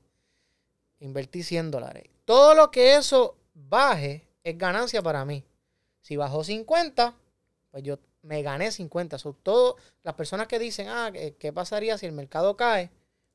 Invertí 0.99 1.43
100 1.43 1.69
dólares. 1.69 2.05
Todo 2.25 2.55
lo 2.55 2.71
que 2.71 2.95
eso 2.95 3.37
baje 3.53 4.27
es 4.43 4.57
ganancia 4.57 5.01
para 5.03 5.23
mí. 5.25 5.43
Si 6.01 6.15
bajó 6.15 6.43
50, 6.43 7.15
pues 7.69 7.83
yo 7.83 7.99
me 8.23 8.41
gané 8.41 8.71
50. 8.71 9.19
Son 9.19 9.35
todas 9.43 9.75
las 10.03 10.15
personas 10.15 10.47
que 10.47 10.59
dicen, 10.59 10.87
ah, 10.89 11.11
¿qué, 11.11 11.53
pasaría 11.53 11.97
si 11.97 12.05
el 12.05 12.11
mercado 12.11 12.57
cae? 12.57 12.89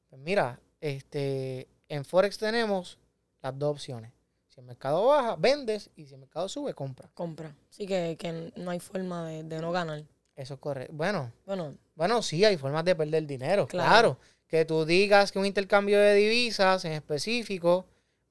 Pues 0.08 0.20
mira, 0.20 0.60
este, 0.80 1.68
en 1.88 2.04
Forex 2.04 2.38
tenemos 2.38 2.98
las 3.42 3.58
dos 3.58 3.70
opciones. 3.70 4.12
Si 4.48 4.60
el 4.60 4.66
mercado 4.66 5.06
baja, 5.06 5.36
vendes 5.36 5.90
y 5.94 6.06
si 6.06 6.14
el 6.14 6.20
mercado 6.20 6.48
sube, 6.48 6.74
compra. 6.74 7.08
Compra. 7.14 7.54
Sí, 7.70 7.86
que, 7.86 8.52
no 8.56 8.70
hay 8.70 8.80
forma 8.80 9.28
de, 9.28 9.42
no 9.60 9.70
ganar. 9.70 10.04
Eso 10.40 10.54
es 10.54 10.60
correcto. 10.60 10.94
Bueno, 10.96 11.30
bueno, 11.44 11.74
bueno, 11.94 12.22
sí, 12.22 12.42
hay 12.46 12.56
formas 12.56 12.82
de 12.86 12.96
perder 12.96 13.26
dinero, 13.26 13.66
claro. 13.66 14.18
Que 14.46 14.64
tú 14.64 14.86
digas 14.86 15.30
que 15.30 15.38
un 15.38 15.44
intercambio 15.44 16.00
de 16.00 16.14
divisas 16.14 16.82
en 16.86 16.92
específico 16.92 17.84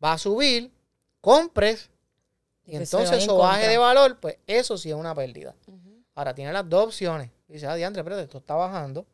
va 0.03 0.13
a 0.13 0.17
subir, 0.17 0.71
compres 1.21 1.91
y, 2.65 2.75
entonces 2.75 3.23
eso 3.23 3.37
baje 3.37 3.67
de 3.67 3.77
valor, 3.77 4.19
pues 4.19 4.37
eso 4.47 4.75
sí 4.75 4.89
es 4.89 4.95
una 4.95 5.13
pérdida. 5.13 5.55
Ahora 6.15 6.33
tiene 6.33 6.51
las 6.51 6.67
dos 6.67 6.87
opciones. 6.87 7.29
Dice, 7.47 7.67
ah, 7.67 7.75
diantre, 7.75 8.03
pero 8.03 8.17
esto 8.17 8.39
está 8.39 8.55
bajando. 8.55 9.05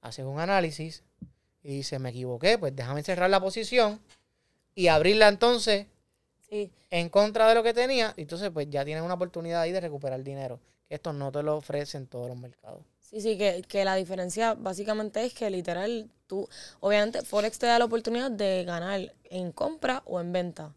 Haces 0.00 0.24
un 0.24 0.40
análisis 0.40 1.04
y 1.62 1.76
dice, 1.76 2.00
me 2.00 2.10
equivoqué, 2.10 2.58
pues 2.58 2.74
déjame 2.74 3.04
cerrar 3.04 3.30
la 3.30 3.40
posición 3.40 4.00
y 4.74 4.88
abrirla 4.88 5.28
entonces 5.28 5.86
en 6.90 7.08
contra 7.10 7.48
de 7.48 7.54
lo 7.54 7.62
que 7.62 7.74
tenía. 7.74 8.12
Entonces, 8.16 8.50
pues 8.50 8.68
ya 8.68 8.84
tienes 8.84 9.04
una 9.04 9.14
oportunidad 9.14 9.60
ahí 9.60 9.70
de 9.70 9.80
recuperar 9.80 10.20
dinero. 10.24 10.58
Esto 10.90 11.14
no 11.14 11.32
te 11.32 11.42
lo 11.42 11.56
ofrecen 11.56 12.06
todos 12.06 12.28
los 12.28 12.36
mercados. 12.36 12.82
Sí, 12.98 13.22
sí, 13.22 13.38
que, 13.38 13.62
que 13.66 13.84
la 13.86 13.94
diferencia 13.94 14.54
básicamente 14.54 15.24
es 15.24 15.32
que 15.32 15.48
literal 15.48 16.10
tú, 16.26 16.46
obviamente 16.80 17.22
Forex 17.22 17.58
te 17.58 17.66
da 17.66 17.78
la 17.78 17.86
oportunidad 17.86 18.30
de 18.30 18.64
ganar 18.64 19.14
en 19.24 19.52
compra 19.52 20.02
o 20.04 20.20
en 20.20 20.32
venta. 20.32 20.74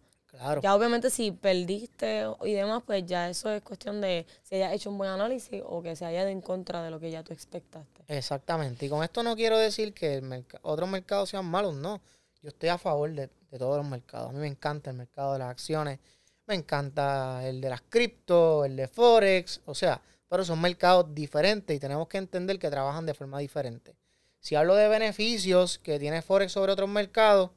Ya 0.61 0.75
obviamente 0.75 1.09
si 1.11 1.31
perdiste 1.31 2.25
y 2.43 2.53
demás, 2.53 2.81
pues 2.85 3.05
ya 3.05 3.29
eso 3.29 3.51
es 3.51 3.61
cuestión 3.61 4.01
de 4.01 4.25
si 4.41 4.55
hayas 4.55 4.73
hecho 4.73 4.89
un 4.89 4.97
buen 4.97 5.11
análisis 5.11 5.61
o 5.63 5.81
que 5.83 5.95
se 5.95 6.05
haya 6.05 6.21
ido 6.21 6.29
en 6.29 6.41
contra 6.41 6.81
de 6.81 6.89
lo 6.89 6.99
que 6.99 7.11
ya 7.11 7.23
tú 7.23 7.33
expectaste. 7.33 8.03
Exactamente. 8.07 8.85
Y 8.85 8.89
con 8.89 9.03
esto 9.03 9.21
no 9.21 9.35
quiero 9.35 9.57
decir 9.59 9.93
que 9.93 10.23
otros 10.63 10.89
mercados 10.89 11.29
sean 11.29 11.45
malos, 11.45 11.75
no. 11.75 12.01
Yo 12.41 12.49
estoy 12.49 12.69
a 12.69 12.79
favor 12.79 13.11
de, 13.11 13.29
todos 13.57 13.77
los 13.77 13.87
mercados. 13.87 14.29
A 14.29 14.33
mí 14.33 14.39
me 14.39 14.47
encanta 14.47 14.89
el 14.89 14.97
mercado 14.97 15.33
de 15.33 15.39
las 15.39 15.49
acciones, 15.49 15.99
me 16.45 16.55
encanta 16.55 17.47
el 17.47 17.61
de 17.61 17.69
las 17.69 17.81
cripto, 17.81 18.65
el 18.65 18.75
de 18.75 18.87
Forex, 18.87 19.61
o 19.65 19.75
sea, 19.75 20.01
pero 20.27 20.43
son 20.43 20.61
mercados 20.61 21.13
diferentes 21.13 21.75
y 21.75 21.79
tenemos 21.79 22.07
que 22.07 22.17
entender 22.17 22.59
que 22.59 22.69
trabajan 22.69 23.05
de 23.05 23.13
forma 23.13 23.39
diferente. 23.39 23.95
Si 24.39 24.55
hablo 24.55 24.75
de 24.75 24.87
beneficios 24.87 25.79
que 25.79 25.99
tiene 25.99 26.21
Forex 26.21 26.51
sobre 26.51 26.71
otros 26.71 26.89
mercados, 26.89 27.51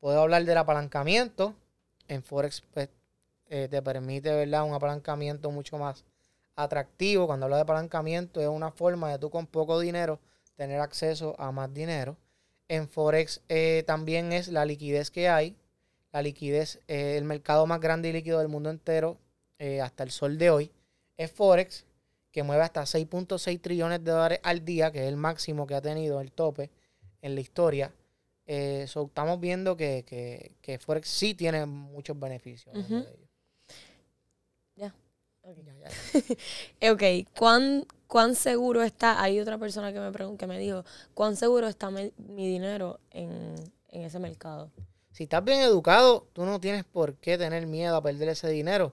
puedo 0.00 0.20
hablar 0.20 0.44
del 0.44 0.56
apalancamiento, 0.56 1.54
en 2.08 2.22
Forex 2.22 2.62
pues, 2.72 2.88
eh, 3.48 3.68
te 3.70 3.82
permite 3.82 4.34
¿verdad? 4.34 4.64
un 4.64 4.74
apalancamiento 4.74 5.50
mucho 5.50 5.78
más 5.78 6.04
atractivo. 6.56 7.26
Cuando 7.26 7.46
hablo 7.46 7.56
de 7.56 7.62
apalancamiento 7.62 8.40
es 8.40 8.48
una 8.48 8.70
forma 8.70 9.10
de 9.10 9.18
tú 9.18 9.30
con 9.30 9.46
poco 9.46 9.80
dinero 9.80 10.20
tener 10.56 10.80
acceso 10.80 11.34
a 11.38 11.52
más 11.52 11.72
dinero. 11.72 12.16
En 12.68 12.88
Forex 12.88 13.42
eh, 13.48 13.82
también 13.86 14.32
es 14.32 14.48
la 14.48 14.64
liquidez 14.64 15.10
que 15.10 15.28
hay. 15.28 15.56
La 16.14 16.22
liquidez, 16.22 16.78
el 16.86 17.24
mercado 17.24 17.66
más 17.66 17.80
grande 17.80 18.08
y 18.08 18.12
líquido 18.12 18.38
del 18.38 18.46
mundo 18.46 18.70
entero 18.70 19.18
hasta 19.82 20.04
el 20.04 20.12
sol 20.12 20.38
de 20.38 20.50
hoy 20.50 20.70
es 21.16 21.30
Forex. 21.32 21.84
que 22.30 22.44
mueve 22.44 22.62
hasta 22.62 22.82
6.6 22.82 23.60
trillones 23.60 24.04
de 24.04 24.12
dólares 24.12 24.40
al 24.44 24.64
día, 24.64 24.92
que 24.92 25.02
es 25.02 25.08
el 25.08 25.16
máximo 25.16 25.66
que 25.66 25.74
ha 25.74 25.80
tenido 25.80 26.20
el 26.20 26.30
tope 26.30 26.70
en 27.20 27.34
la 27.34 27.40
historia. 27.40 27.92
Eh, 28.46 28.86
estamos 28.86 29.40
viendo 29.40 29.76
que, 29.76 30.04
que, 30.60 30.78
Forex 30.78 31.08
sí 31.08 31.34
tiene 31.34 31.66
muchos 31.66 32.18
beneficios. 32.18 32.76
Ya. 34.76 34.94
Ok. 36.92 37.02
¿Cuán, 37.36 37.86
¿Cuán 38.06 38.36
seguro 38.36 38.82
está? 38.82 39.20
Hay 39.20 39.40
otra 39.40 39.58
persona 39.58 39.92
que 39.92 39.98
me 40.00 40.36
que 40.36 40.46
me 40.46 40.58
dijo, 40.58 40.84
¿cuán 41.12 41.34
seguro 41.36 41.66
está 41.66 41.90
mi, 41.90 42.12
dinero 42.18 43.00
en, 43.10 43.54
en 43.88 44.02
ese 44.02 44.18
mercado? 44.18 44.70
Si 45.14 45.22
estás 45.22 45.44
bien 45.44 45.60
educado, 45.60 46.26
tú 46.32 46.44
no 46.44 46.58
tienes 46.58 46.82
por 46.82 47.14
qué 47.14 47.38
tener 47.38 47.68
miedo 47.68 47.94
a 47.94 48.02
perder 48.02 48.30
ese 48.30 48.48
dinero. 48.48 48.92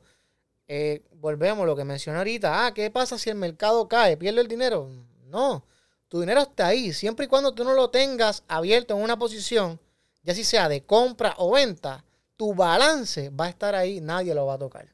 Eh, 0.68 1.01
volvemos 1.16 1.63
a 1.63 1.66
lo 1.66 1.75
que 1.75 1.84
mencioné 1.84 2.20
ahorita. 2.20 2.68
Ah, 2.68 2.75
¿qué 2.75 2.92
pasa 2.92 3.18
si 3.18 3.32
el 3.32 3.38
mercado 3.38 3.88
cae? 3.88 4.18
¿Pierde 4.18 4.42
el 4.42 4.48
dinero? 4.48 4.88
No. 5.25 5.66
Tu 6.10 6.20
dinero 6.20 6.42
está 6.42 6.68
ahí. 6.68 6.94
Siempre 6.94 7.25
y 7.25 7.28
cuando 7.28 7.56
tú 7.56 7.63
no 7.63 7.74
lo 7.74 7.90
tengas 7.90 8.44
abierto 8.48 8.96
en 8.96 9.01
una 9.01 9.18
posición, 9.18 9.80
ya 10.22 10.36
si 10.36 10.44
sea 10.44 10.70
de 10.70 10.84
compra 10.84 11.34
o 11.38 11.54
venta, 11.54 12.06
tu 12.38 12.54
balance 12.54 13.32
va 13.32 13.46
a 13.46 13.50
estar 13.50 13.74
ahí. 13.74 14.00
Nadie 14.00 14.36
lo 14.36 14.46
va 14.46 14.54
a 14.54 14.60
tocar. 14.60 14.88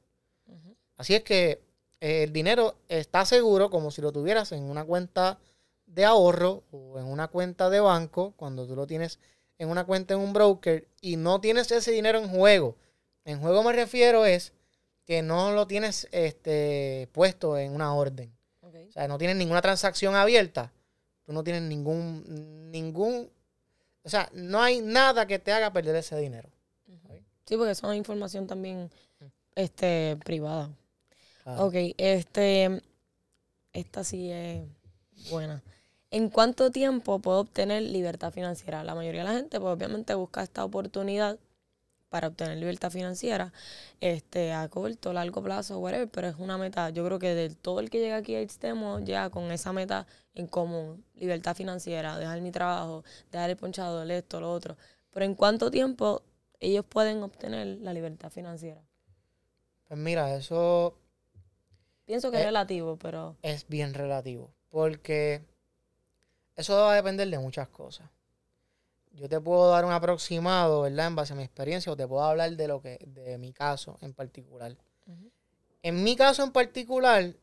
Así 0.95 1.13
es 1.13 1.23
que 1.23 1.61
eh, 1.99 2.23
el 2.23 2.31
dinero 2.31 2.77
está 2.87 3.25
seguro 3.25 3.69
como 3.69 3.91
si 3.91 4.01
lo 4.01 4.13
tuvieras 4.13 4.53
en 4.53 4.63
una 4.63 4.85
cuenta 4.85 5.39
de 5.87 6.05
ahorro 6.05 6.63
o 6.71 6.97
en 6.99 7.05
una 7.05 7.27
cuenta 7.27 7.69
de 7.69 7.81
banco 7.81 8.33
cuando 8.37 8.65
tú 8.65 8.77
lo 8.77 8.87
tienes 8.87 9.19
en 9.57 9.69
una 9.69 9.85
cuenta 9.85 10.13
en 10.13 10.19
un 10.19 10.33
broker 10.33 10.87
y 11.01 11.15
no 11.15 11.41
tienes 11.41 11.71
ese 11.71 11.91
dinero 11.91 12.19
en 12.19 12.29
juego. 12.29 12.75
En 13.25 13.39
juego 13.39 13.63
me 13.63 13.73
refiero 13.73 14.25
es 14.25 14.53
que 15.05 15.21
no 15.21 15.51
lo 15.51 15.67
tienes 15.67 16.07
este, 16.11 17.09
puesto 17.13 17.57
en 17.57 17.73
una 17.73 17.93
orden. 17.93 18.31
O 18.61 18.91
sea, 18.91 19.07
no 19.07 19.17
tienes 19.17 19.37
ninguna 19.37 19.61
transacción 19.61 20.15
abierta. 20.15 20.71
Tú 21.25 21.33
no 21.33 21.43
tienes 21.43 21.61
ningún, 21.63 22.71
ningún, 22.71 23.29
o 24.03 24.09
sea, 24.09 24.29
no 24.33 24.61
hay 24.61 24.81
nada 24.81 25.27
que 25.27 25.39
te 25.39 25.51
haga 25.51 25.73
perder 25.73 25.95
ese 25.95 26.17
dinero. 26.17 26.49
Sí, 27.45 27.55
porque 27.55 27.71
eso 27.71 27.91
es 27.91 27.97
información 27.97 28.47
también 28.47 28.89
este, 29.55 30.17
privada. 30.23 30.69
Ok, 31.45 31.73
este, 31.97 32.81
esta 33.71 34.03
sí 34.03 34.29
es 34.31 34.63
buena. 35.29 35.63
¿En 36.09 36.29
cuánto 36.29 36.71
tiempo 36.71 37.19
puedo 37.19 37.39
obtener 37.39 37.83
libertad 37.83 38.31
financiera? 38.31 38.83
La 38.83 38.95
mayoría 38.95 39.21
de 39.21 39.29
la 39.29 39.35
gente, 39.35 39.59
pues 39.59 39.73
obviamente 39.73 40.13
busca 40.15 40.41
esta 40.41 40.63
oportunidad 40.63 41.37
para 42.09 42.29
obtener 42.29 42.57
libertad 42.57 42.91
financiera 42.91 43.51
este, 43.99 44.53
a 44.53 44.69
corto, 44.69 45.11
largo 45.11 45.43
plazo, 45.43 45.79
whatever, 45.79 46.09
pero 46.09 46.27
es 46.27 46.35
una 46.37 46.57
meta. 46.57 46.89
Yo 46.91 47.05
creo 47.05 47.19
que 47.19 47.35
de 47.35 47.49
todo 47.49 47.81
el 47.81 47.89
que 47.89 47.99
llega 47.99 48.15
aquí 48.15 48.35
a 48.35 48.41
Extemo 48.41 48.99
ya 48.99 49.29
con 49.29 49.51
esa 49.51 49.73
meta 49.73 50.07
en 50.33 50.47
común, 50.47 51.03
libertad 51.15 51.55
financiera, 51.55 52.17
dejar 52.17 52.39
mi 52.41 52.51
trabajo, 52.51 53.03
dejar 53.31 53.49
el 53.49 53.57
ponchado, 53.57 54.03
esto, 54.03 54.39
lo 54.39 54.51
otro. 54.51 54.77
Pero 55.11 55.25
¿en 55.25 55.35
cuánto 55.35 55.69
tiempo 55.71 56.23
ellos 56.59 56.85
pueden 56.85 57.21
obtener 57.23 57.67
la 57.81 57.93
libertad 57.93 58.29
financiera? 58.29 58.81
Pues 59.87 59.99
mira, 59.99 60.33
eso... 60.35 60.97
Pienso 62.05 62.31
que 62.31 62.37
es 62.37 62.45
relativo, 62.45 62.97
pero... 62.97 63.35
Es 63.41 63.67
bien 63.67 63.93
relativo, 63.93 64.53
porque 64.69 65.43
eso 66.57 66.75
va 66.75 66.93
a 66.93 66.95
depender 66.95 67.29
de 67.29 67.37
muchas 67.37 67.67
cosas. 67.67 68.09
Yo 69.11 69.29
te 69.29 69.39
puedo 69.39 69.69
dar 69.69 69.85
un 69.85 69.91
aproximado, 69.91 70.81
¿verdad? 70.81 71.07
En 71.07 71.15
base 71.15 71.33
a 71.33 71.35
mi 71.35 71.43
experiencia, 71.43 71.91
o 71.91 71.95
te 71.95 72.07
puedo 72.07 72.23
hablar 72.23 72.51
de 72.51 72.67
lo 72.67 72.81
que, 72.81 72.99
de 73.05 73.37
mi 73.37 73.53
caso 73.53 73.97
en 74.01 74.13
particular. 74.13 74.75
En 75.83 76.03
mi 76.03 76.15
caso 76.15 76.43
en 76.43 76.51
particular, 76.51 77.33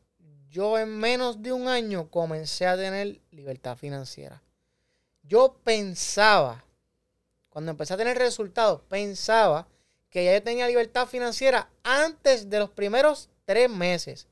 yo 0.49 0.77
en 0.77 0.89
menos 0.89 1.41
de 1.41 1.53
un 1.53 1.67
año 1.67 2.09
comencé 2.09 2.67
a 2.67 2.75
tener 2.75 3.21
libertad 3.31 3.77
financiera. 3.77 4.41
Yo 5.23 5.57
pensaba, 5.63 6.63
cuando 7.49 7.71
empecé 7.71 7.93
a 7.93 7.97
tener 7.97 8.17
resultados, 8.17 8.81
pensaba 8.83 9.67
que 10.09 10.25
ya 10.25 10.33
yo 10.33 10.43
tenía 10.43 10.67
libertad 10.67 11.07
financiera 11.07 11.69
antes 11.83 12.49
de 12.49 12.59
los 12.59 12.69
primeros 12.69 13.29
tres 13.45 13.69
meses. 13.69 14.27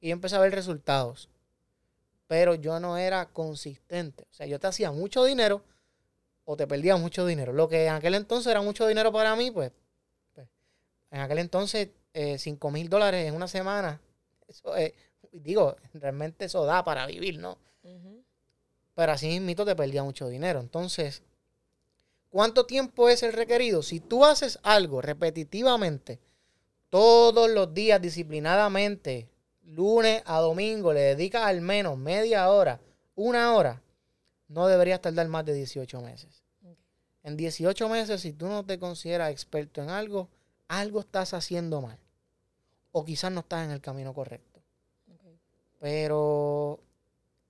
Y 0.00 0.10
empecé 0.10 0.36
a 0.36 0.40
ver 0.40 0.52
resultados 0.52 1.30
pero 2.26 2.54
yo 2.54 2.80
no 2.80 2.96
era 2.96 3.26
consistente. 3.26 4.24
O 4.30 4.34
sea, 4.34 4.46
yo 4.46 4.58
te 4.58 4.66
hacía 4.66 4.90
mucho 4.92 5.24
dinero 5.24 5.62
o 6.44 6.56
te 6.56 6.66
perdía 6.66 6.96
mucho 6.96 7.26
dinero. 7.26 7.52
Lo 7.52 7.68
que 7.68 7.86
en 7.86 7.92
aquel 7.92 8.14
entonces 8.14 8.50
era 8.50 8.62
mucho 8.62 8.86
dinero 8.86 9.12
para 9.12 9.36
mí, 9.36 9.50
pues, 9.50 9.72
pues 10.32 10.48
en 11.10 11.20
aquel 11.20 11.38
entonces 11.38 11.90
eh, 12.14 12.38
5 12.38 12.70
mil 12.70 12.88
dólares 12.88 13.26
en 13.26 13.34
una 13.34 13.48
semana, 13.48 14.00
eso 14.48 14.74
es, 14.76 14.92
digo, 15.32 15.76
realmente 15.94 16.46
eso 16.46 16.64
da 16.64 16.84
para 16.84 17.06
vivir, 17.06 17.38
¿no? 17.38 17.58
Pero 18.94 19.12
así 19.12 19.40
mismo 19.40 19.64
te 19.66 19.76
perdía 19.76 20.02
mucho 20.02 20.28
dinero. 20.28 20.58
Entonces, 20.60 21.22
¿cuánto 22.30 22.64
tiempo 22.64 23.10
es 23.10 23.22
el 23.22 23.34
requerido? 23.34 23.82
Si 23.82 24.00
tú 24.00 24.24
haces 24.24 24.58
algo 24.62 25.02
repetitivamente, 25.02 26.18
todos 26.88 27.50
los 27.50 27.74
días, 27.74 28.00
disciplinadamente, 28.00 29.28
lunes 29.66 30.22
a 30.26 30.40
domingo 30.40 30.92
le 30.92 31.00
dedicas 31.00 31.42
al 31.44 31.60
menos 31.60 31.98
media 31.98 32.48
hora, 32.50 32.80
una 33.14 33.54
hora, 33.54 33.82
no 34.48 34.66
deberías 34.66 35.00
tardar 35.00 35.28
más 35.28 35.44
de 35.44 35.54
18 35.54 36.00
meses. 36.00 36.42
En 37.22 37.36
18 37.36 37.88
meses, 37.88 38.20
si 38.20 38.32
tú 38.32 38.46
no 38.46 38.64
te 38.64 38.78
consideras 38.78 39.32
experto 39.32 39.82
en 39.82 39.90
algo, 39.90 40.28
algo 40.68 41.00
estás 41.00 41.34
haciendo 41.34 41.80
mal. 41.80 41.98
O 42.92 43.04
quizás 43.04 43.32
no 43.32 43.40
estás 43.40 43.64
en 43.64 43.72
el 43.72 43.80
camino 43.80 44.14
correcto. 44.14 44.60
Pero 45.80 46.78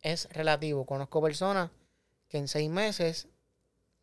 es 0.01 0.29
relativo. 0.33 0.87
Conozco 0.87 1.21
personas 1.21 1.71
que 2.29 2.39
en 2.39 2.49
seis 2.49 2.71
meses 2.71 3.29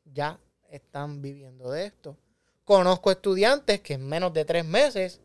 ya 0.05 0.39
están 0.69 1.21
viviendo 1.21 1.71
de 1.71 1.85
esto. 1.85 2.17
Conozco 2.63 3.11
estudiantes 3.11 3.81
que 3.81 3.95
en 3.95 4.07
menos 4.07 4.31
de 4.33 4.45
tres 4.45 4.65
meses 4.65 5.21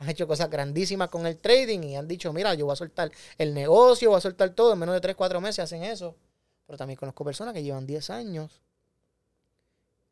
han 0.00 0.08
hecho 0.08 0.26
cosas 0.26 0.48
grandísimas 0.48 1.10
con 1.10 1.26
el 1.26 1.36
trading 1.36 1.80
y 1.84 1.94
han 1.94 2.08
dicho, 2.08 2.32
mira, 2.32 2.54
yo 2.54 2.64
voy 2.64 2.72
a 2.72 2.76
soltar 2.76 3.12
el 3.36 3.52
negocio, 3.52 4.08
voy 4.08 4.18
a 4.18 4.22
soltar 4.22 4.50
todo, 4.50 4.72
en 4.72 4.78
menos 4.78 4.94
de 4.94 5.00
3, 5.02 5.14
4 5.14 5.40
meses 5.42 5.58
hacen 5.60 5.84
eso. 5.84 6.16
Pero 6.66 6.78
también 6.78 6.96
conozco 6.96 7.22
personas 7.22 7.52
que 7.52 7.62
llevan 7.62 7.86
10 7.86 8.08
años 8.10 8.62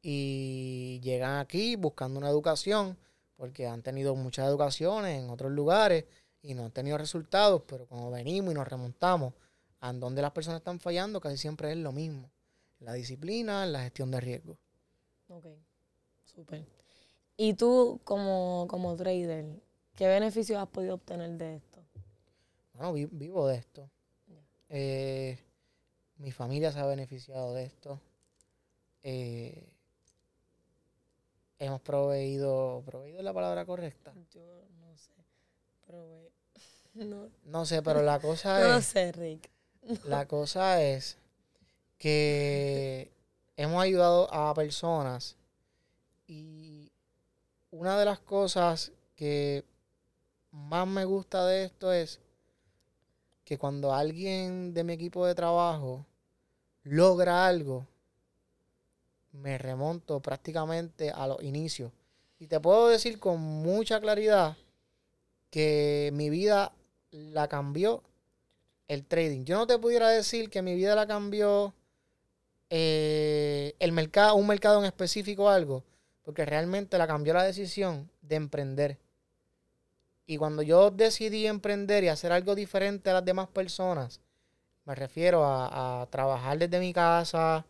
y 0.03 1.01
llegan 1.03 1.39
aquí 1.39 1.77
buscando 1.77 2.19
una 2.19 2.29
educación, 2.29 2.99
porque 3.37 3.67
han 3.67 3.83
tenido 3.83 4.15
muchas 4.15 4.47
educaciones 4.47 5.23
en 5.23 5.31
otros 5.31 5.53
lugares 5.53 6.05
y 6.43 6.53
no 6.55 6.67
han 6.67 6.71
tenido 6.71 6.99
resultados, 6.99 7.63
pero 7.67 7.87
cuando 7.87 8.11
venimos 8.11 8.53
y 8.53 8.55
nos 8.55 8.69
remontamos 8.69 9.33
a 9.81 9.93
donde 9.95 10.21
las 10.21 10.33
personas 10.33 10.61
están 10.61 10.81
fallando, 10.81 11.19
casi 11.19 11.39
siempre 11.39 11.73
es 11.73 11.79
lo 11.79 11.93
mismo. 11.93 12.31
La 12.81 12.93
disciplina, 12.93 13.65
la 13.65 13.85
gestión 13.85 14.11
de 14.11 14.21
riesgo. 14.21 14.59
Ok, 15.29 15.47
súper. 16.25 16.67
Y 17.37 17.55
tú 17.55 18.01
como, 18.05 18.67
como 18.69 18.95
trader, 18.97 19.47
¿Qué 19.99 20.07
beneficios 20.07 20.63
has 20.63 20.69
podido 20.69 20.95
obtener 20.95 21.31
de 21.31 21.57
esto? 21.57 21.83
Bueno, 22.75 22.93
vivo 23.11 23.49
de 23.49 23.57
esto. 23.57 23.91
Eh, 24.69 25.37
mi 26.19 26.31
familia 26.31 26.71
se 26.71 26.79
ha 26.79 26.87
beneficiado 26.87 27.53
de 27.53 27.65
esto. 27.65 28.01
Eh, 29.03 29.69
hemos 31.59 31.81
proveído, 31.81 32.85
¿proveído 32.87 33.19
es 33.19 33.25
la 33.25 33.35
palabra 33.35 33.67
correcta? 33.67 34.15
Yo 34.31 34.41
no 34.81 34.97
sé. 34.97 35.11
Prove 35.85 36.31
no. 36.95 37.29
no 37.47 37.67
sé, 37.67 37.83
pero 37.83 38.01
la 38.01 38.21
cosa 38.21 38.61
es... 38.63 38.69
No 38.69 38.81
sé, 38.81 39.11
Rick. 39.11 39.51
La 40.05 40.29
cosa 40.29 40.81
es 40.81 41.19
que 41.99 43.11
hemos 43.57 43.83
ayudado 43.83 44.33
a 44.33 44.55
personas 44.55 45.35
y 46.29 46.93
una 47.73 47.99
de 47.99 48.05
las 48.05 48.21
cosas 48.21 48.93
que 49.17 49.65
más 50.51 50.87
me 50.87 51.05
gusta 51.05 51.47
de 51.47 51.65
esto 51.65 51.93
es 51.93 52.21
que 53.45 53.59
cuando 53.59 53.95
alguien 53.95 54.75
de 54.75 54.85
mi 54.85 54.93
equipo 54.93 55.27
de 55.27 55.35
trabajo 55.35 56.05
logra 56.83 57.47
algo, 57.47 57.87
me 59.33 59.59
remonto 59.59 60.21
prácticamente 60.21 61.11
a 61.11 61.27
los 61.27 61.43
inicios. 61.43 61.93
Y 62.39 62.47
te 62.47 62.61
puedo 62.61 62.89
decir 62.89 63.19
con 63.19 63.41
mucha 63.41 64.01
claridad 64.01 64.57
que 65.51 66.11
mi 66.13 66.31
vida 66.31 66.73
la 67.11 67.49
cambió 67.49 68.03
el 68.87 69.05
trading. 69.05 69.45
Yo 69.45 69.57
no 69.57 69.67
te 69.67 69.79
pudiera 69.79 70.09
decir 70.09 70.51
que 70.51 70.63
mi 70.63 70.75
vida 70.75 70.95
la 70.95 71.07
cambió 71.07 71.75
eh, 72.71 73.75
el 73.79 73.93
mercado, 73.93 74.35
un 74.35 74.47
mercado 74.47 74.79
en 74.81 74.85
específico 74.85 75.49
algo, 75.49 75.85
porque 76.23 76.45
realmente 76.45 76.99
la 76.99 77.07
cambió 77.07 77.35
la 77.35 77.45
decisión 77.45 78.11
de 78.23 78.37
emprender. 78.37 78.99
Y 80.31 80.37
cuando 80.37 80.61
yo 80.61 80.91
decidí 80.91 81.47
emprender 81.47 82.05
y 82.05 82.09
hacer 82.09 82.33
algo 82.33 82.55
diferente 82.55 83.09
a 83.09 83.15
las 83.15 83.25
demás 83.25 83.49
personas, 83.49 84.21
me 84.85 84.95
refiero 84.95 85.43
a, 85.43 86.07
trabajar 86.11 86.59
desde 86.59 86.79
mi 86.79 86.93
casa, 86.93 87.65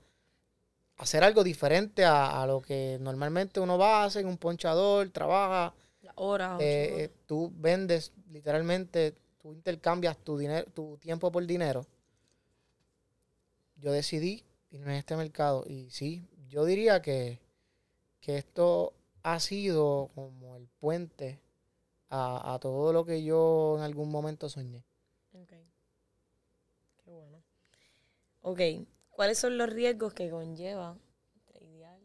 hacer 0.96 1.22
algo 1.22 1.44
diferente 1.44 2.04
a, 2.04 2.44
lo 2.48 2.60
que 2.60 2.98
normalmente 3.00 3.60
uno 3.60 3.78
va 3.78 4.02
a 4.02 4.06
hacer, 4.06 4.26
un 4.26 4.36
ponchador, 4.36 5.08
trabaja. 5.10 5.72
Hora, 6.16 6.56
eh, 6.58 7.12
tú 7.26 7.52
vendes 7.54 8.10
literalmente 8.32 9.14
tú 9.40 9.52
intercambias 9.52 10.16
tu, 10.18 10.36
dinero, 10.36 10.66
tu 10.74 10.96
tiempo 10.96 11.30
por 11.30 11.46
dinero, 11.46 11.86
yo 13.76 13.92
decidí 13.92 14.42
irme 14.72 14.94
en 14.94 14.98
este 14.98 15.14
mercado. 15.14 15.62
Y 15.64 15.90
sí, 15.90 16.26
yo 16.48 16.64
diría 16.64 17.02
que, 17.02 17.38
que 18.20 18.36
esto 18.36 18.94
ha 19.22 19.38
sido 19.38 20.10
como 20.16 20.56
el 20.56 20.66
puente 20.80 21.38
a, 22.10 22.54
a, 22.54 22.58
todo 22.58 22.92
lo 22.92 23.04
que 23.04 23.22
yo 23.22 23.76
en 23.78 23.82
algún 23.82 24.10
momento 24.10 24.48
soñé. 24.48 24.84
Ok. 25.32 25.52
Qué 27.04 27.10
bueno. 27.10 27.42
Ok, 28.42 28.60
¿cuáles 29.10 29.38
son 29.38 29.58
los 29.58 29.70
riesgos 29.70 30.14
que 30.14 30.30
conlleva 30.30 30.96
tradear 31.46 32.00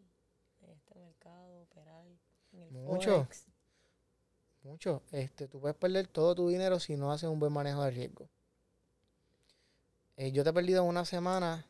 en 0.61 0.69
este 0.71 0.95
mercado, 0.95 1.61
operar 1.61 2.05
en 2.51 2.61
el 2.61 2.71
Mucho. 2.71 3.27
Mucho. 4.63 5.03
Este, 5.11 5.47
tú 5.47 5.59
puedes 5.59 5.75
perder 5.75 6.07
todo 6.07 6.35
tu 6.35 6.49
dinero 6.49 6.79
si 6.79 6.95
no 6.95 7.11
haces 7.11 7.29
un 7.29 7.39
buen 7.39 7.51
manejo 7.51 7.83
de 7.83 7.91
riesgo. 7.91 8.29
Eh, 10.15 10.31
yo 10.31 10.43
te 10.43 10.51
he 10.51 10.53
perdido 10.53 10.83
en 10.83 10.89
una 10.89 11.05
semana 11.05 11.65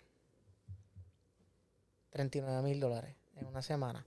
39 2.11 2.61
mil 2.61 2.79
dólares. 2.79 3.15
En 3.35 3.47
una 3.47 3.61
semana. 3.61 4.05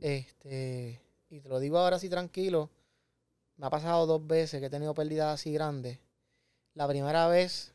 Este, 0.00 1.00
y 1.30 1.40
te 1.40 1.48
lo 1.48 1.60
digo 1.60 1.78
ahora 1.78 1.96
así 1.96 2.08
tranquilo. 2.08 2.70
Me 3.58 3.66
ha 3.66 3.70
pasado 3.70 4.06
dos 4.06 4.24
veces 4.24 4.60
que 4.60 4.66
he 4.66 4.70
tenido 4.70 4.94
pérdidas 4.94 5.34
así 5.34 5.52
grandes. 5.52 5.98
La 6.74 6.86
primera 6.86 7.26
vez 7.26 7.74